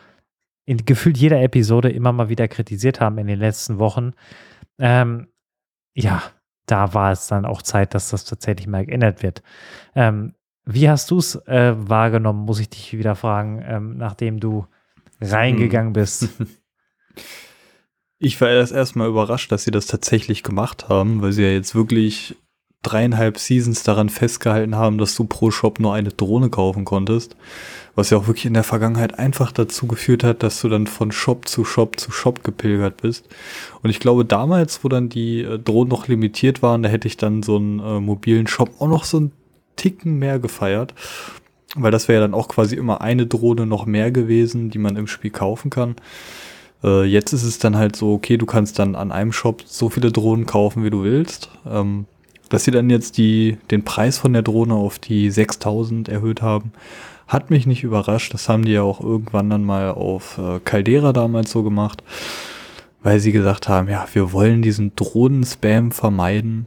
[0.66, 4.12] in gefühlt jeder Episode immer mal wieder kritisiert haben in den letzten Wochen,
[4.78, 5.28] ähm,
[5.94, 6.22] ja,
[6.68, 9.42] da war es dann auch Zeit, dass das tatsächlich mal geändert wird.
[9.96, 10.36] Ähm,
[10.66, 14.68] wie hast du es äh, wahrgenommen, muss ich dich wieder fragen, ähm, nachdem du
[15.20, 15.94] reingegangen hm.
[15.94, 16.30] bist?
[18.24, 21.74] Ich war erst erstmal überrascht, dass sie das tatsächlich gemacht haben, weil sie ja jetzt
[21.74, 22.36] wirklich
[22.84, 27.36] dreieinhalb Seasons daran festgehalten haben, dass du pro Shop nur eine Drohne kaufen konntest.
[27.96, 31.12] Was ja auch wirklich in der Vergangenheit einfach dazu geführt hat, dass du dann von
[31.12, 33.28] Shop zu Shop zu Shop gepilgert bist.
[33.82, 37.18] Und ich glaube, damals, wo dann die äh, Drohnen noch limitiert waren, da hätte ich
[37.18, 39.32] dann so einen äh, mobilen Shop auch noch so einen
[39.78, 40.94] Ticken mehr gefeiert.
[41.74, 44.96] Weil das wäre ja dann auch quasi immer eine Drohne noch mehr gewesen, die man
[44.96, 45.96] im Spiel kaufen kann.
[46.84, 49.90] Äh, jetzt ist es dann halt so, okay, du kannst dann an einem Shop so
[49.90, 51.50] viele Drohnen kaufen, wie du willst.
[51.70, 52.06] Ähm,
[52.50, 56.74] dass sie dann jetzt die, den Preis von der Drohne auf die 6000 erhöht haben,
[57.28, 58.34] hat mich nicht überrascht.
[58.34, 62.04] Das haben die ja auch irgendwann dann mal auf äh, Caldera damals so gemacht,
[63.04, 66.66] weil sie gesagt haben, ja, wir wollen diesen Drohnen-Spam vermeiden.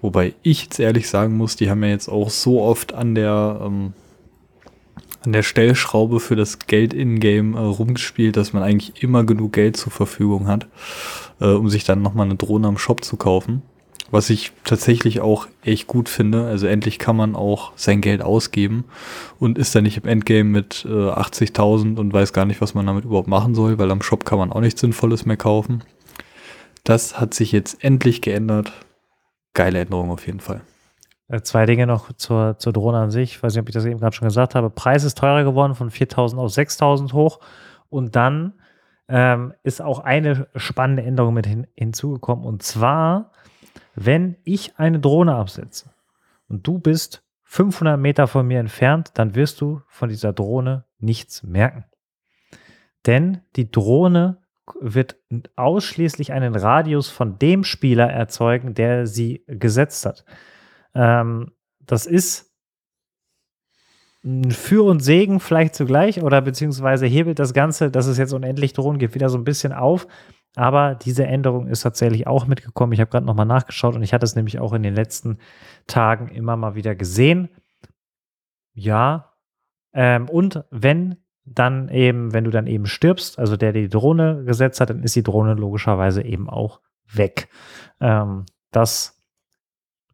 [0.00, 3.60] Wobei ich jetzt ehrlich sagen muss, die haben ja jetzt auch so oft an der
[3.62, 3.92] ähm,
[5.24, 9.76] an der Stellschraube für das Geld in-game äh, rumgespielt, dass man eigentlich immer genug Geld
[9.76, 10.66] zur Verfügung hat,
[11.40, 13.62] äh, um sich dann nochmal eine Drohne am Shop zu kaufen.
[14.10, 16.46] Was ich tatsächlich auch echt gut finde.
[16.46, 18.84] Also endlich kann man auch sein Geld ausgeben
[19.38, 22.86] und ist dann nicht im Endgame mit äh, 80.000 und weiß gar nicht, was man
[22.86, 25.84] damit überhaupt machen soll, weil am Shop kann man auch nichts Sinnvolles mehr kaufen.
[26.82, 28.72] Das hat sich jetzt endlich geändert.
[29.54, 30.62] Geile Änderung auf jeden Fall.
[31.30, 33.36] Äh, zwei Dinge noch zur, zur Drohne an sich.
[33.36, 34.68] Ich weiß nicht, ob ich das eben gerade schon gesagt habe.
[34.68, 37.40] Preis ist teurer geworden, von 4.000 auf 6.000 hoch.
[37.88, 38.54] Und dann
[39.08, 42.44] ähm, ist auch eine spannende Änderung mit hin, hinzugekommen.
[42.44, 43.30] Und zwar,
[43.94, 45.90] wenn ich eine Drohne absetze
[46.48, 51.44] und du bist 500 Meter von mir entfernt, dann wirst du von dieser Drohne nichts
[51.44, 51.84] merken.
[53.06, 54.38] Denn die Drohne
[54.80, 55.16] wird
[55.56, 60.24] ausschließlich einen Radius von dem Spieler erzeugen, der sie gesetzt hat.
[60.94, 62.50] Ähm, das ist
[64.50, 68.98] für und Segen vielleicht zugleich oder beziehungsweise hebelt das Ganze, dass es jetzt unendlich Drohnen
[68.98, 70.06] gibt, wieder so ein bisschen auf.
[70.56, 72.92] Aber diese Änderung ist tatsächlich auch mitgekommen.
[72.92, 75.38] Ich habe gerade nochmal nachgeschaut und ich hatte es nämlich auch in den letzten
[75.86, 77.48] Tagen immer mal wieder gesehen.
[78.74, 79.32] Ja.
[79.92, 84.80] Ähm, und wenn dann eben, wenn du dann eben stirbst, also der die Drohne gesetzt
[84.80, 86.80] hat, dann ist die Drohne logischerweise eben auch
[87.12, 87.48] weg.
[88.00, 89.20] Ähm, das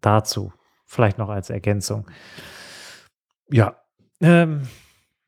[0.01, 0.53] dazu
[0.87, 2.07] vielleicht noch als Ergänzung.
[3.51, 3.77] Ja,
[4.21, 4.63] ähm,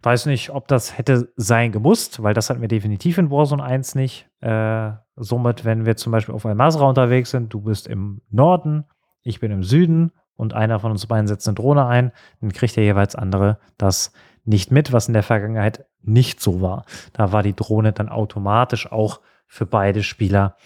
[0.02, 3.94] weiß nicht, ob das hätte sein gemusst, weil das hatten wir definitiv in Warzone 1
[3.94, 4.28] nicht.
[4.40, 8.84] Äh, somit, wenn wir zum Beispiel auf Al-Masra unterwegs sind, du bist im Norden,
[9.22, 12.76] ich bin im Süden und einer von uns beiden setzt eine Drohne ein, dann kriegt
[12.76, 14.12] der jeweils andere das
[14.44, 16.84] nicht mit, was in der Vergangenheit nicht so war.
[17.12, 20.56] Da war die Drohne dann automatisch auch für beide Spieler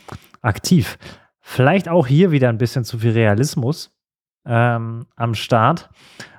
[0.43, 0.99] aktiv.
[1.41, 3.97] Vielleicht auch hier wieder ein bisschen zu viel Realismus
[4.47, 5.91] ähm, am Start.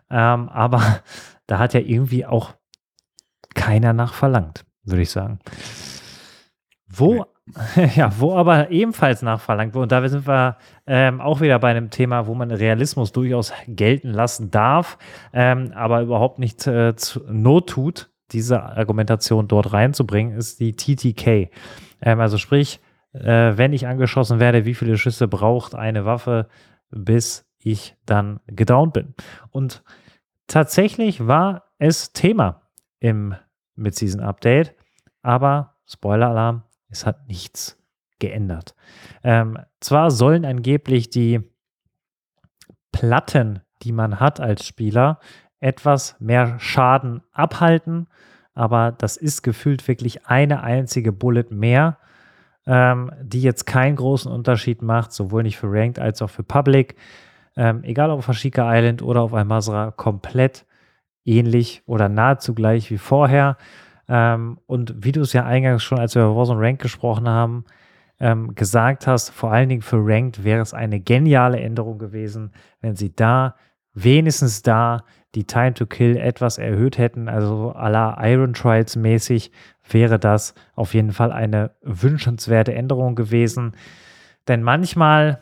[0.09, 0.81] Ähm, aber
[1.47, 2.53] da hat ja irgendwie auch
[3.55, 5.39] keiner nach verlangt, würde ich sagen.
[6.87, 7.25] Wo,
[7.95, 11.89] ja, wo aber ebenfalls nachverlangt wurde, und da sind wir ähm, auch wieder bei einem
[11.89, 14.97] Thema, wo man Realismus durchaus gelten lassen darf,
[15.33, 21.51] ähm, aber überhaupt nicht äh, zu, Not tut, diese Argumentation dort reinzubringen, ist die TTK.
[22.01, 22.79] Ähm, also sprich,
[23.13, 26.47] äh, wenn ich angeschossen werde, wie viele Schüsse braucht eine Waffe,
[26.89, 29.13] bis ich dann gedownt bin.
[29.51, 29.83] Und
[30.47, 32.61] tatsächlich war es Thema
[32.99, 33.35] im
[33.75, 34.75] Mid-Season-Update,
[35.21, 37.77] aber Spoiler-Alarm, es hat nichts
[38.19, 38.75] geändert.
[39.23, 41.41] Ähm, zwar sollen angeblich die
[42.91, 45.19] Platten, die man hat als Spieler,
[45.59, 48.07] etwas mehr Schaden abhalten,
[48.53, 51.97] aber das ist gefühlt wirklich eine einzige Bullet mehr,
[52.65, 56.95] ähm, die jetzt keinen großen Unterschied macht, sowohl nicht für Ranked als auch für Public.
[57.55, 60.65] Ähm, egal ob auf Ashika Island oder auf Almazra, komplett
[61.25, 63.57] ähnlich oder nahezu gleich wie vorher.
[64.07, 67.65] Ähm, und wie du es ja eingangs schon, als wir über Warzone Ranked gesprochen haben,
[68.19, 72.51] ähm, gesagt hast, vor allen Dingen für Ranked wäre es eine geniale Änderung gewesen,
[72.81, 73.55] wenn sie da,
[73.93, 75.03] wenigstens da,
[75.35, 79.51] die Time to Kill etwas erhöht hätten, also à la Iron Trials mäßig,
[79.89, 83.75] wäre das auf jeden Fall eine wünschenswerte Änderung gewesen.
[84.47, 85.41] Denn manchmal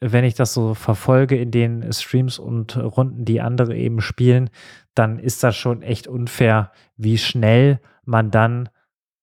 [0.00, 4.50] wenn ich das so verfolge in den Streams und Runden, die andere eben spielen,
[4.94, 8.68] dann ist das schon echt unfair, wie schnell man dann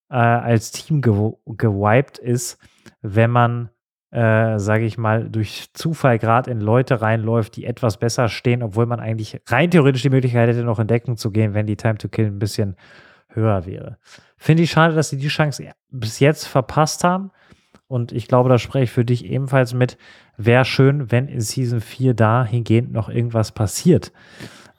[0.10, 2.58] äh, als Team gew gewiped ist,
[3.02, 3.70] wenn man,
[4.12, 8.86] äh, sage ich mal, durch Zufall gerade in Leute reinläuft, die etwas besser stehen, obwohl
[8.86, 11.98] man eigentlich rein theoretisch die Möglichkeit hätte, noch in Deckung zu gehen, wenn die Time
[11.98, 12.76] to Kill ein bisschen
[13.30, 13.98] höher wäre.
[14.38, 17.32] Finde ich schade, dass sie die Chance bis jetzt verpasst haben.
[17.88, 19.98] Und ich glaube, da spreche ich für dich ebenfalls mit.
[20.38, 24.12] Wäre schön, wenn in Season 4 dahingehend noch irgendwas passiert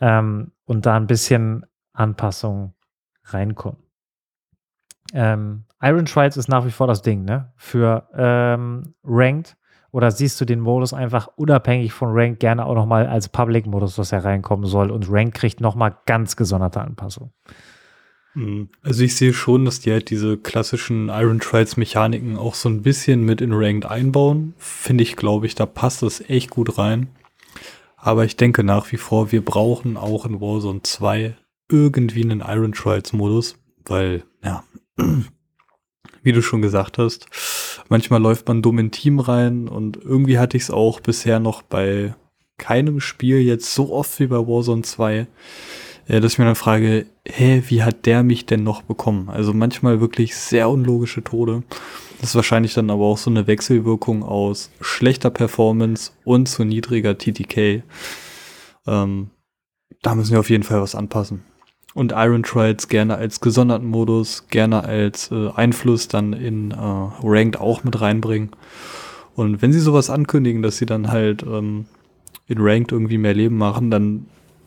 [0.01, 2.75] ähm, und da ein bisschen Anpassung
[3.25, 3.79] reinkommen.
[5.13, 7.53] Ähm, Iron Trials ist nach wie vor das Ding, ne?
[7.57, 9.57] Für ähm, Ranked.
[9.93, 14.11] Oder siehst du den Modus einfach unabhängig von Ranked gerne auch nochmal als Public-Modus, was
[14.11, 17.33] er reinkommen soll und Ranked kriegt nochmal ganz gesonderte Anpassungen?
[18.35, 18.69] Mhm.
[18.83, 22.83] Also ich sehe schon, dass die halt diese klassischen Iron Trials Mechaniken auch so ein
[22.83, 24.55] bisschen mit in Ranked einbauen.
[24.59, 27.09] Finde ich, glaube ich, da passt das echt gut rein.
[27.97, 31.37] Aber ich denke nach wie vor, wir brauchen auch in Warzone 2
[31.71, 33.57] irgendwie einen Iron Trials Modus,
[33.87, 34.63] weil, ja,
[36.23, 37.27] wie du schon gesagt hast,
[37.89, 41.63] manchmal läuft man dumm in Team rein und irgendwie hatte ich es auch bisher noch
[41.63, 42.15] bei
[42.59, 45.27] keinem Spiel jetzt so oft wie bei Warzone 2 äh,
[46.07, 49.29] dass ich mir dann frage, hä, wie hat der mich denn noch bekommen?
[49.31, 51.63] Also manchmal wirklich sehr unlogische Tode.
[52.21, 57.17] Das ist wahrscheinlich dann aber auch so eine Wechselwirkung aus schlechter Performance und zu niedriger
[57.17, 57.83] TTK.
[58.87, 59.31] Ähm,
[60.03, 61.43] da müssen wir auf jeden Fall was anpassen.
[61.95, 67.61] Und Iron Trials gerne als gesonderten Modus, gerne als äh, Einfluss dann in äh, Ranked
[67.61, 68.51] auch mit reinbringen.
[69.37, 71.87] Und wenn sie sowas ankündigen, dass sie dann halt ähm,
[72.47, 74.27] in Ranked irgendwie mehr Leben machen, dann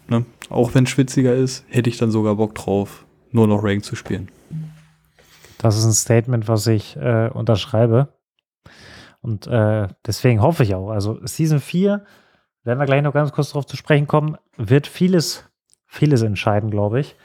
[0.09, 0.25] Ne?
[0.49, 3.95] Auch wenn es schwitziger ist, hätte ich dann sogar Bock drauf, nur noch Rank zu
[3.95, 4.29] spielen.
[5.57, 8.09] Das ist ein Statement, was ich äh, unterschreibe.
[9.21, 10.89] Und äh, deswegen hoffe ich auch.
[10.89, 12.05] Also Season 4,
[12.63, 15.49] werden wir gleich noch ganz kurz darauf zu sprechen kommen, wird vieles,
[15.85, 17.15] vieles entscheiden, glaube ich.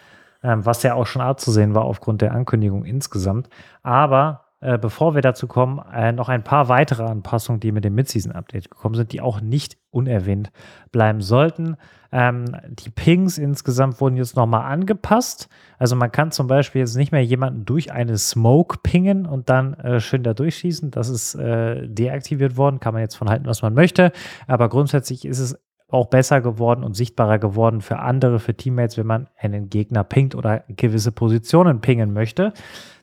[0.43, 3.49] Ähm, was ja auch schon abzusehen war aufgrund der Ankündigung insgesamt.
[3.83, 7.95] Aber äh, bevor wir dazu kommen, äh, noch ein paar weitere Anpassungen, die mit dem
[7.95, 10.53] Mid-Season-Update gekommen sind, die auch nicht unerwähnt
[10.93, 11.77] bleiben sollten.
[12.13, 15.49] Ähm, die Pings insgesamt wurden jetzt nochmal angepasst.
[15.79, 19.75] Also man kann zum Beispiel jetzt nicht mehr jemanden durch eine Smoke pingen und dann
[19.75, 20.93] äh, schön da durchschießen.
[20.93, 22.79] Das ist äh, deaktiviert worden.
[22.81, 24.13] Kann man jetzt von halten, was man möchte.
[24.47, 25.59] Aber grundsätzlich ist es
[25.93, 30.35] auch besser geworden und sichtbarer geworden für andere, für Teammates, wenn man einen Gegner pingt
[30.35, 32.53] oder gewisse Positionen pingen möchte.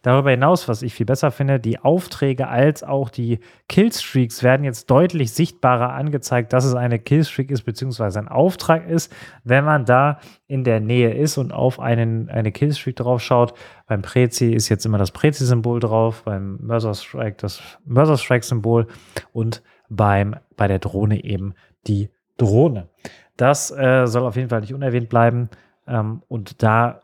[0.02, 4.90] Darüber hinaus, was ich viel besser finde, die Aufträge als auch die Killstreaks werden jetzt
[4.90, 9.14] deutlich sichtbarer angezeigt, dass es eine Killstreak ist, beziehungsweise ein Auftrag ist,
[9.44, 13.54] wenn man da in der Nähe ist und auf einen, eine Killstreak drauf schaut.
[13.88, 18.88] Beim Prezi ist jetzt immer das Prezi-Symbol drauf, beim Mörser Strike das Mörser Strike-Symbol
[19.34, 21.54] und beim, bei der Drohne eben
[21.88, 22.10] die
[22.40, 22.90] Drohne.
[23.38, 25.50] Das äh, soll auf jeden Fall nicht unerwähnt bleiben.
[25.88, 27.02] Ähm, und da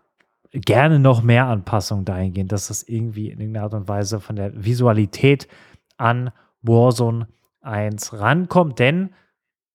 [0.51, 4.51] gerne noch mehr Anpassungen dahingehend, dass das irgendwie in irgendeiner Art und Weise von der
[4.53, 5.47] Visualität
[5.97, 6.31] an
[6.61, 7.27] Warzone
[7.61, 8.79] 1 rankommt.
[8.79, 9.13] Denn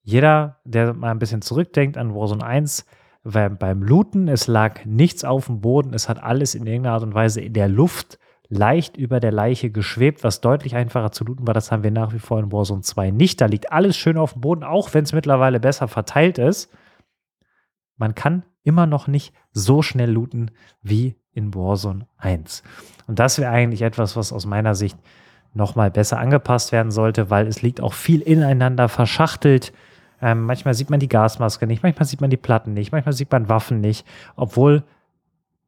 [0.02, 2.86] jeder, der mal ein bisschen zurückdenkt an Warzone 1,
[3.22, 7.02] beim, beim Looten, es lag nichts auf dem Boden, es hat alles in irgendeiner Art
[7.02, 8.18] und Weise in der Luft
[8.50, 11.54] leicht über der Leiche geschwebt, was deutlich einfacher zu looten war.
[11.54, 13.40] Das haben wir nach wie vor in Warzone 2 nicht.
[13.40, 16.70] Da liegt alles schön auf dem Boden, auch wenn es mittlerweile besser verteilt ist.
[17.96, 20.50] Man kann immer noch nicht so schnell looten
[20.82, 22.64] wie in Warzone 1.
[23.06, 24.98] Und das wäre eigentlich etwas, was aus meiner Sicht
[25.54, 29.72] nochmal besser angepasst werden sollte, weil es liegt auch viel ineinander verschachtelt.
[30.20, 33.30] Ähm, manchmal sieht man die Gasmaske nicht, manchmal sieht man die Platten nicht, manchmal sieht
[33.30, 34.82] man Waffen nicht, obwohl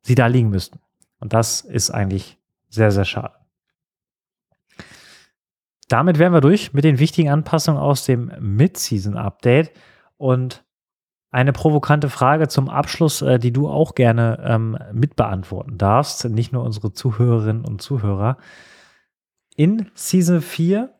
[0.02, 0.78] sie da liegen müssten.
[1.20, 2.38] Und das ist eigentlich
[2.72, 3.34] sehr, sehr schade.
[5.88, 9.72] Damit wären wir durch mit den wichtigen Anpassungen aus dem Mid-Season-Update.
[10.16, 10.64] Und
[11.30, 16.64] eine provokante Frage zum Abschluss, äh, die du auch gerne ähm, mitbeantworten darfst, nicht nur
[16.64, 18.38] unsere Zuhörerinnen und Zuhörer.
[19.56, 20.94] In Season 4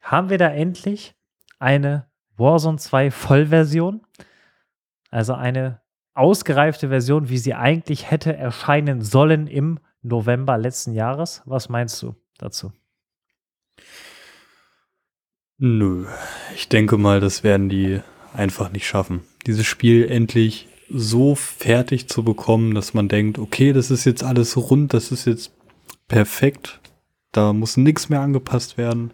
[0.00, 1.14] haben wir da endlich
[1.58, 2.06] eine
[2.36, 4.02] Warzone 2 Vollversion,
[5.10, 5.80] also eine
[6.14, 11.42] ausgereifte Version, wie sie eigentlich hätte erscheinen sollen im November letzten Jahres.
[11.44, 12.72] Was meinst du dazu?
[15.58, 16.06] Nö,
[16.54, 18.00] ich denke mal, das werden die
[18.32, 19.22] einfach nicht schaffen.
[19.46, 24.56] Dieses Spiel endlich so fertig zu bekommen, dass man denkt, okay, das ist jetzt alles
[24.56, 25.52] rund, das ist jetzt
[26.06, 26.80] perfekt,
[27.32, 29.12] da muss nichts mehr angepasst werden.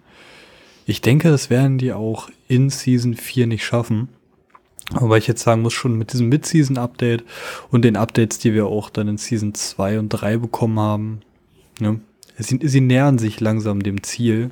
[0.87, 4.11] Ich denke, das werden die auch in Season 4 nicht schaffen.
[4.93, 7.25] Aber ich jetzt sagen muss, schon mit diesem Mid-Season-Update
[7.71, 11.21] und den Updates, die wir auch dann in Season 2 und 3 bekommen haben,
[11.81, 12.01] ne,
[12.39, 14.51] sie, sie nähern sich langsam dem Ziel.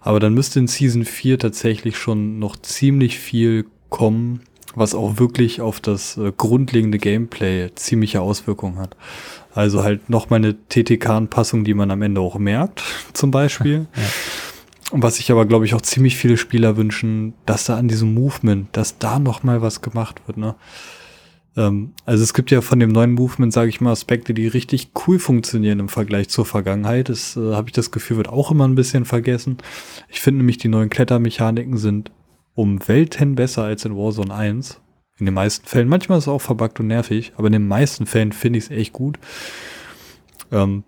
[0.00, 4.40] Aber dann müsste in Season 4 tatsächlich schon noch ziemlich viel kommen,
[4.74, 8.96] was auch wirklich auf das äh, grundlegende Gameplay ziemliche Auswirkungen hat.
[9.52, 12.82] Also halt nochmal eine TTK-Anpassung, die man am Ende auch merkt,
[13.12, 13.86] zum Beispiel.
[13.96, 14.02] ja.
[14.92, 18.68] Was sich aber, glaube ich, auch ziemlich viele Spieler wünschen, dass da an diesem Movement,
[18.72, 20.36] dass da noch mal was gemacht wird.
[20.36, 20.56] Ne?
[21.56, 24.90] Ähm, also es gibt ja von dem neuen Movement, sage ich mal, Aspekte, die richtig
[25.06, 27.08] cool funktionieren im Vergleich zur Vergangenheit.
[27.08, 29.58] Das äh, habe ich das Gefühl, wird auch immer ein bisschen vergessen.
[30.08, 32.10] Ich finde nämlich, die neuen Klettermechaniken sind
[32.54, 34.80] um Welten besser als in Warzone 1.
[35.18, 35.88] In den meisten Fällen.
[35.88, 38.70] Manchmal ist es auch verbuggt und nervig, aber in den meisten Fällen finde ich es
[38.70, 39.18] echt gut.
[40.50, 40.82] Ähm,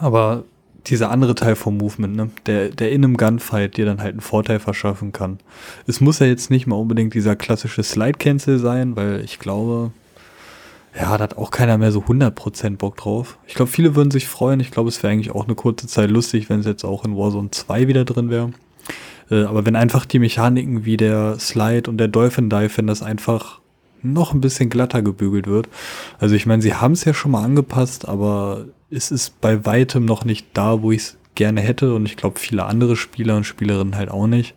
[0.00, 0.44] aber
[0.86, 2.30] dieser andere Teil vom Movement, ne?
[2.46, 5.38] der, der in einem Gunfight dir dann halt einen Vorteil verschaffen kann.
[5.86, 9.92] Es muss ja jetzt nicht mal unbedingt dieser klassische Slide-Cancel sein, weil ich glaube,
[10.94, 13.38] ja, da hat auch keiner mehr so 100% Bock drauf.
[13.46, 14.60] Ich glaube, viele würden sich freuen.
[14.60, 17.16] Ich glaube, es wäre eigentlich auch eine kurze Zeit lustig, wenn es jetzt auch in
[17.16, 18.50] Warzone 2 wieder drin wäre.
[19.30, 23.02] Äh, aber wenn einfach die Mechaniken wie der Slide und der Dolphin Dive, wenn das
[23.02, 23.60] einfach
[24.02, 25.68] noch ein bisschen glatter gebügelt wird.
[26.18, 30.04] Also ich meine, sie haben es ja schon mal angepasst, aber es ist bei weitem
[30.04, 33.44] noch nicht da, wo ich es gerne hätte und ich glaube viele andere Spieler und
[33.44, 34.54] Spielerinnen halt auch nicht.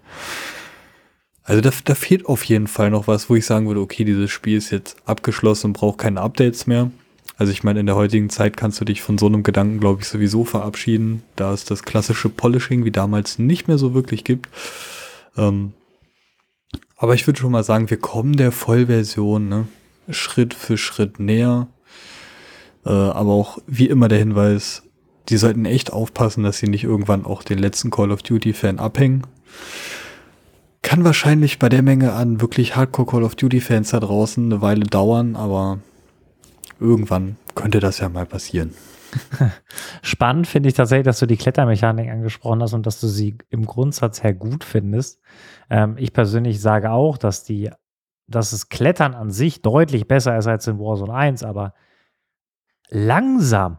[1.43, 4.31] Also da, da fehlt auf jeden Fall noch was, wo ich sagen würde, okay, dieses
[4.31, 6.91] Spiel ist jetzt abgeschlossen und braucht keine Updates mehr.
[7.38, 10.01] Also ich meine, in der heutigen Zeit kannst du dich von so einem Gedanken, glaube
[10.01, 14.49] ich, sowieso verabschieden, da es das klassische Polishing wie damals nicht mehr so wirklich gibt.
[15.36, 15.73] Ähm,
[16.95, 19.67] aber ich würde schon mal sagen, wir kommen der Vollversion ne?
[20.09, 21.67] Schritt für Schritt näher.
[22.86, 24.84] Äh, aber auch wie immer der Hinweis,
[25.29, 29.23] die sollten echt aufpassen, dass sie nicht irgendwann auch den letzten Call of Duty-Fan abhängen.
[30.81, 34.86] Kann wahrscheinlich bei der Menge an wirklich Hardcore Call of Duty-Fans da draußen eine Weile
[34.86, 35.79] dauern, aber
[36.79, 38.73] irgendwann könnte das ja mal passieren.
[40.01, 43.65] Spannend finde ich tatsächlich, dass du die Klettermechanik angesprochen hast und dass du sie im
[43.65, 45.21] Grundsatz her gut findest.
[45.69, 47.69] Ähm, ich persönlich sage auch, dass die,
[48.27, 51.73] dass das Klettern an sich deutlich besser ist als in Warzone 1, aber
[52.93, 53.77] langsam,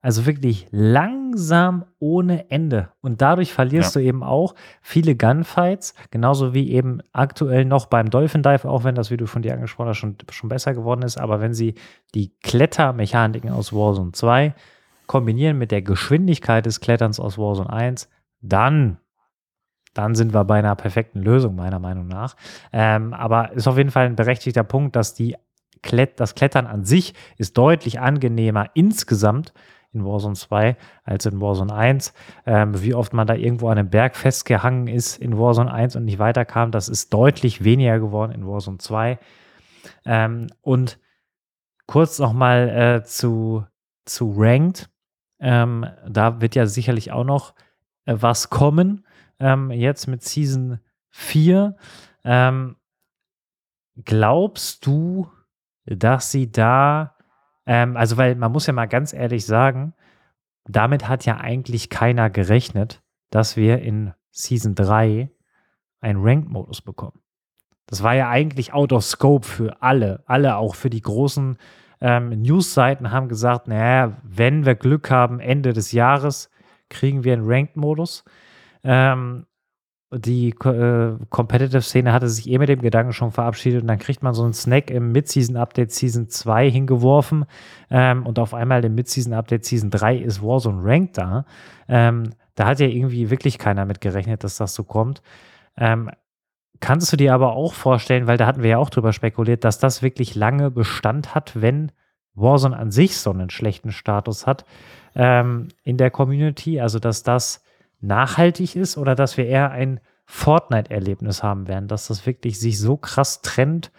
[0.00, 2.90] also wirklich langsam ohne Ende.
[3.00, 4.00] Und dadurch verlierst ja.
[4.00, 8.94] du eben auch viele Gunfights, genauso wie eben aktuell noch beim Dolphin Dive, auch wenn
[8.94, 11.18] das, wie du von dir angesprochen hast, schon, schon besser geworden ist.
[11.18, 11.74] Aber wenn sie
[12.14, 14.54] die Klettermechaniken aus Warzone 2
[15.06, 18.08] kombinieren mit der Geschwindigkeit des Kletterns aus Warzone 1,
[18.40, 18.98] dann
[19.94, 22.36] dann sind wir bei einer perfekten Lösung, meiner Meinung nach.
[22.72, 25.36] Ähm, aber ist auf jeden Fall ein berechtigter Punkt, dass die
[25.82, 29.52] Klett das Klettern an sich ist deutlich angenehmer insgesamt
[29.92, 32.12] in Warzone 2 als in Warzone 1.
[32.46, 36.04] Ähm, wie oft man da irgendwo an einem Berg festgehangen ist in Warzone 1 und
[36.04, 39.18] nicht weiterkam, das ist deutlich weniger geworden in Warzone 2.
[40.04, 40.98] Ähm, und
[41.86, 43.64] kurz nochmal äh, zu,
[44.04, 44.90] zu Ranked.
[45.40, 47.54] Ähm, da wird ja sicherlich auch noch
[48.04, 49.06] äh, was kommen.
[49.40, 51.76] Ähm, jetzt mit Season 4.
[52.24, 52.76] Ähm,
[54.04, 55.30] glaubst du,
[55.96, 57.14] dass sie da
[57.68, 59.92] Ähm, also, weil man muss ja mal ganz ehrlich sagen,
[60.66, 65.30] damit hat ja eigentlich keiner gerechnet, dass wir in Season 3
[66.00, 67.20] einen Ranked-Modus bekommen.
[67.86, 70.22] Das war ja eigentlich out of scope für alle.
[70.26, 71.58] Alle, auch für die großen
[72.00, 76.50] ähm, News-Seiten, haben gesagt: Naja, wenn wir Glück haben, Ende des Jahres
[76.88, 78.24] kriegen wir einen Ranked-Modus.
[78.82, 79.46] Ähm,
[80.10, 84.32] die äh, Competitive-Szene hatte sich eh mit dem Gedanken schon verabschiedet und dann kriegt man
[84.32, 87.44] so einen Snack im Mid-Season-Update Season 2 hingeworfen
[87.90, 91.44] ähm, und auf einmal im Mid-Season-Update Season 3 ist Warzone Ranked da.
[91.88, 95.22] Ähm, da hat ja irgendwie wirklich keiner mit gerechnet, dass das so kommt.
[95.76, 96.10] Ähm,
[96.80, 99.78] kannst du dir aber auch vorstellen, weil da hatten wir ja auch drüber spekuliert, dass
[99.78, 101.92] das wirklich lange Bestand hat, wenn
[102.34, 104.64] Warzone an sich so einen schlechten Status hat
[105.14, 107.62] ähm, in der Community, also dass das
[108.00, 112.96] nachhaltig ist oder dass wir eher ein Fortnite-Erlebnis haben werden, dass das wirklich sich so
[112.96, 113.90] krass trennt,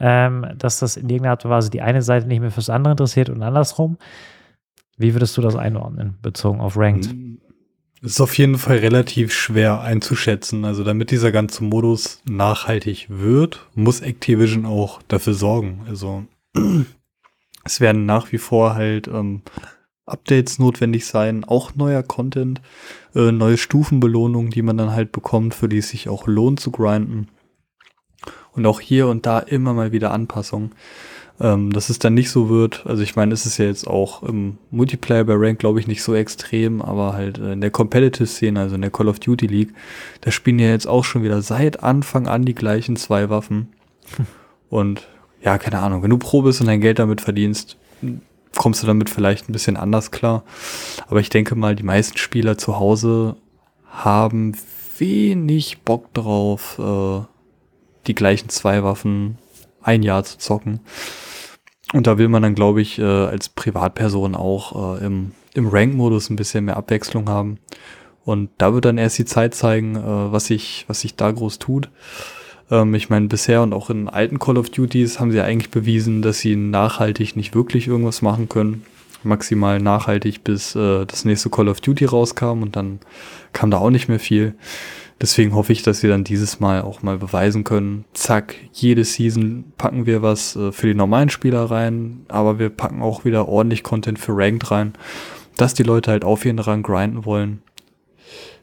[0.00, 2.92] ähm, dass das in irgendeiner Art und Weise die eine Seite nicht mehr fürs andere
[2.92, 3.96] interessiert und andersrum.
[4.98, 7.14] Wie würdest du das einordnen, bezogen auf Ranked?
[8.02, 10.64] Ist auf jeden Fall relativ schwer einzuschätzen.
[10.64, 15.84] Also damit dieser ganze Modus nachhaltig wird, muss Activision auch dafür sorgen.
[15.88, 16.24] Also
[17.64, 19.42] es werden nach wie vor halt ähm,
[20.06, 22.60] Updates notwendig sein, auch neuer Content,
[23.14, 26.70] äh, neue Stufenbelohnungen, die man dann halt bekommt, für die es sich auch lohnt zu
[26.70, 27.28] grinden.
[28.52, 30.72] Und auch hier und da immer mal wieder Anpassungen.
[31.38, 34.22] Ähm, dass es dann nicht so wird, also ich meine, es ist ja jetzt auch
[34.22, 38.74] im Multiplayer bei Rank, glaube ich, nicht so extrem, aber halt in der Competitive-Szene, also
[38.76, 39.74] in der Call of Duty League,
[40.22, 43.68] da spielen ja jetzt auch schon wieder seit Anfang an die gleichen zwei Waffen.
[44.70, 45.06] Und
[45.42, 47.76] ja, keine Ahnung, wenn du Pro bist und dein Geld damit verdienst,
[48.56, 50.44] kommst du damit vielleicht ein bisschen anders klar.
[51.08, 53.36] Aber ich denke mal, die meisten Spieler zu Hause
[53.90, 54.56] haben
[54.98, 57.20] wenig Bock drauf, äh,
[58.06, 59.38] die gleichen zwei Waffen
[59.82, 60.80] ein Jahr zu zocken.
[61.92, 66.30] Und da will man dann, glaube ich, äh, als Privatperson auch äh, im, im Rank-Modus
[66.30, 67.58] ein bisschen mehr Abwechslung haben.
[68.24, 71.60] Und da wird dann erst die Zeit zeigen, äh, was sich was sich da groß
[71.60, 71.90] tut.
[72.70, 76.22] Ähm, ich meine, bisher und auch in alten Call of Duties haben sie eigentlich bewiesen,
[76.22, 78.84] dass sie nachhaltig nicht wirklich irgendwas machen können.
[79.22, 83.00] Maximal nachhaltig, bis äh, das nächste Call of Duty rauskam und dann
[83.52, 84.54] kam da auch nicht mehr viel.
[85.20, 89.72] Deswegen hoffe ich, dass wir dann dieses Mal auch mal beweisen können, zack, jede Season
[89.78, 93.82] packen wir was äh, für die normalen Spieler rein, aber wir packen auch wieder ordentlich
[93.82, 94.92] Content für Ranked rein,
[95.56, 97.62] dass die Leute halt auf jeden Rang grinden wollen.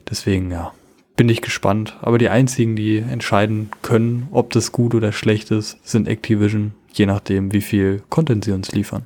[0.08, 0.74] Deswegen, ja,
[1.16, 1.98] bin ich gespannt.
[2.02, 7.06] Aber die einzigen, die entscheiden können, ob das gut oder schlecht ist, sind Activision, je
[7.06, 9.06] nachdem, wie viel Content sie uns liefern.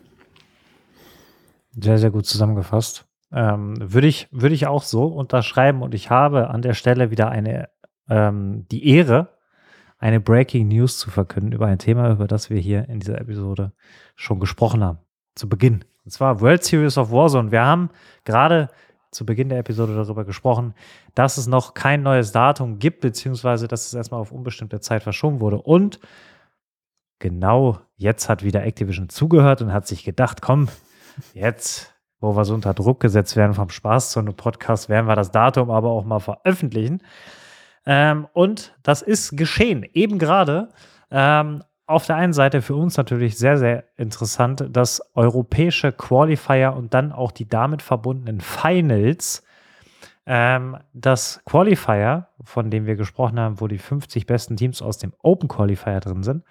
[1.80, 3.05] Sehr, sehr gut zusammengefasst.
[3.32, 7.30] Ähm, würde ich, würde ich auch so unterschreiben und ich habe an der Stelle wieder
[7.30, 7.70] eine,
[8.10, 9.30] ähm, die Ehre,
[9.99, 13.74] eine Breaking News zu verkünden über ein Thema, über das wir hier in dieser Episode
[14.16, 14.99] schon gesprochen haben.
[15.36, 15.84] Zu Beginn.
[16.05, 17.51] Und zwar World Series of Warzone.
[17.51, 17.89] Wir haben
[18.24, 18.70] gerade
[19.12, 20.74] zu Beginn der Episode darüber gesprochen,
[21.16, 25.39] dass es noch kein neues Datum gibt, beziehungsweise dass es erstmal auf unbestimmte Zeit verschoben
[25.39, 25.62] wurde.
[25.62, 25.99] Und
[27.20, 30.68] genau jetzt hat wieder Activision zugehört und hat sich gedacht, komm,
[31.34, 35.16] jetzt, wo wir so unter Druck gesetzt werden vom Spaß zu einem Podcast, werden wir
[35.16, 37.01] das Datum aber auch mal veröffentlichen.
[37.86, 40.70] Ähm, und das ist geschehen, eben gerade.
[41.10, 46.93] Ähm, auf der einen Seite für uns natürlich sehr, sehr interessant, dass europäische Qualifier und
[46.93, 49.45] dann auch die damit verbundenen Finals,
[50.25, 55.13] ähm, das Qualifier, von dem wir gesprochen haben, wo die 50 besten Teams aus dem
[55.19, 56.43] Open Qualifier drin sind,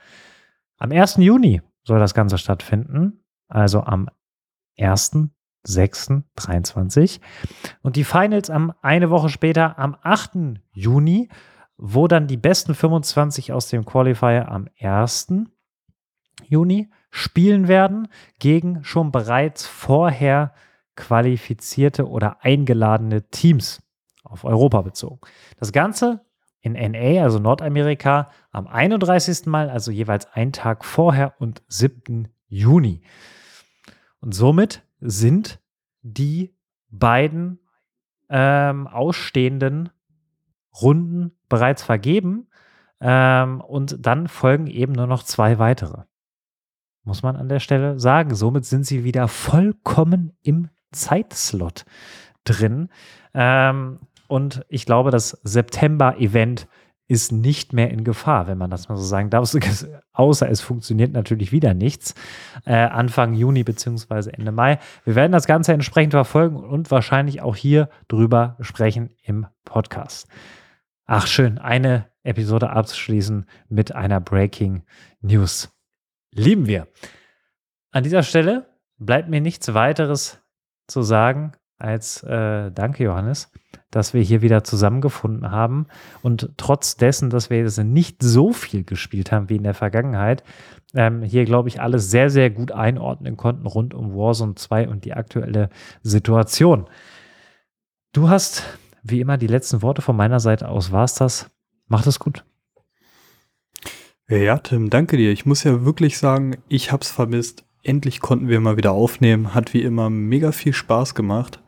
[0.78, 1.16] am 1.
[1.18, 4.08] Juni soll das Ganze stattfinden, also am
[4.78, 7.20] 1.6.23
[7.82, 10.60] und die Finals am eine Woche später am 8.
[10.72, 11.28] Juni
[11.78, 15.28] wo dann die besten 25 aus dem Qualifier am 1.
[16.44, 18.08] Juni spielen werden
[18.38, 20.52] gegen schon bereits vorher
[20.96, 23.82] qualifizierte oder eingeladene Teams
[24.24, 25.20] auf Europa bezogen.
[25.58, 26.20] Das Ganze
[26.60, 29.46] in NA, also Nordamerika, am 31.
[29.46, 32.28] Mal, also jeweils einen Tag vorher und 7.
[32.48, 33.02] Juni.
[34.20, 35.60] Und somit sind
[36.02, 36.56] die
[36.90, 37.60] beiden
[38.28, 39.90] ähm, ausstehenden
[40.80, 42.48] Runden bereits vergeben
[43.00, 46.02] ähm, und dann folgen eben nur noch zwei weitere.
[47.04, 48.34] Muss man an der Stelle sagen.
[48.34, 51.84] Somit sind sie wieder vollkommen im Zeitslot
[52.44, 52.88] drin.
[53.32, 56.66] Ähm, und ich glaube, das September-Event
[57.08, 59.54] ist nicht mehr in Gefahr, wenn man das mal so sagen darf.
[60.12, 62.14] Außer es funktioniert natürlich wieder nichts.
[62.64, 64.78] Äh, Anfang Juni beziehungsweise Ende Mai.
[65.04, 70.26] Wir werden das Ganze entsprechend verfolgen und wahrscheinlich auch hier drüber sprechen im Podcast.
[71.08, 74.82] Ach, schön, eine Episode abzuschließen mit einer Breaking
[75.20, 75.72] News.
[76.32, 76.88] Lieben wir.
[77.92, 78.66] An dieser Stelle
[78.98, 80.42] bleibt mir nichts weiteres
[80.88, 83.52] zu sagen als äh, Danke, Johannes,
[83.92, 85.86] dass wir hier wieder zusammengefunden haben
[86.22, 90.42] und trotz dessen, dass wir jetzt nicht so viel gespielt haben wie in der Vergangenheit,
[90.92, 95.04] ähm, hier, glaube ich, alles sehr, sehr gut einordnen konnten rund um Warzone 2 und
[95.04, 95.68] die aktuelle
[96.02, 96.88] Situation.
[98.12, 98.64] Du hast,
[99.10, 100.92] wie immer, die letzten Worte von meiner Seite aus.
[100.92, 101.50] War's das?
[101.88, 102.44] Macht es gut.
[104.28, 105.30] Ja, Tim, danke dir.
[105.30, 107.64] Ich muss ja wirklich sagen, ich hab's vermisst.
[107.82, 109.54] Endlich konnten wir mal wieder aufnehmen.
[109.54, 111.60] Hat wie immer mega viel Spaß gemacht.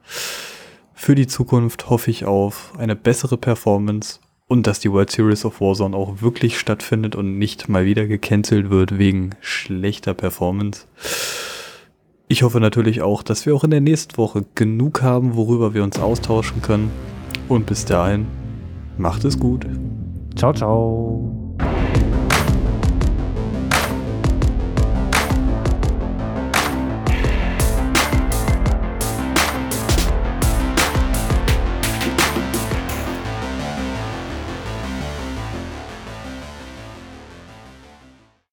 [0.93, 4.18] Für die Zukunft hoffe ich auf eine bessere Performance
[4.49, 8.70] und dass die World Series of Warzone auch wirklich stattfindet und nicht mal wieder gecancelt
[8.70, 10.86] wird wegen schlechter Performance.
[12.26, 15.84] Ich hoffe natürlich auch, dass wir auch in der nächsten Woche genug haben, worüber wir
[15.84, 16.91] uns austauschen können.
[17.49, 18.26] Und bis dahin,
[18.99, 19.66] macht es gut.
[20.36, 21.38] Ciao, ciao.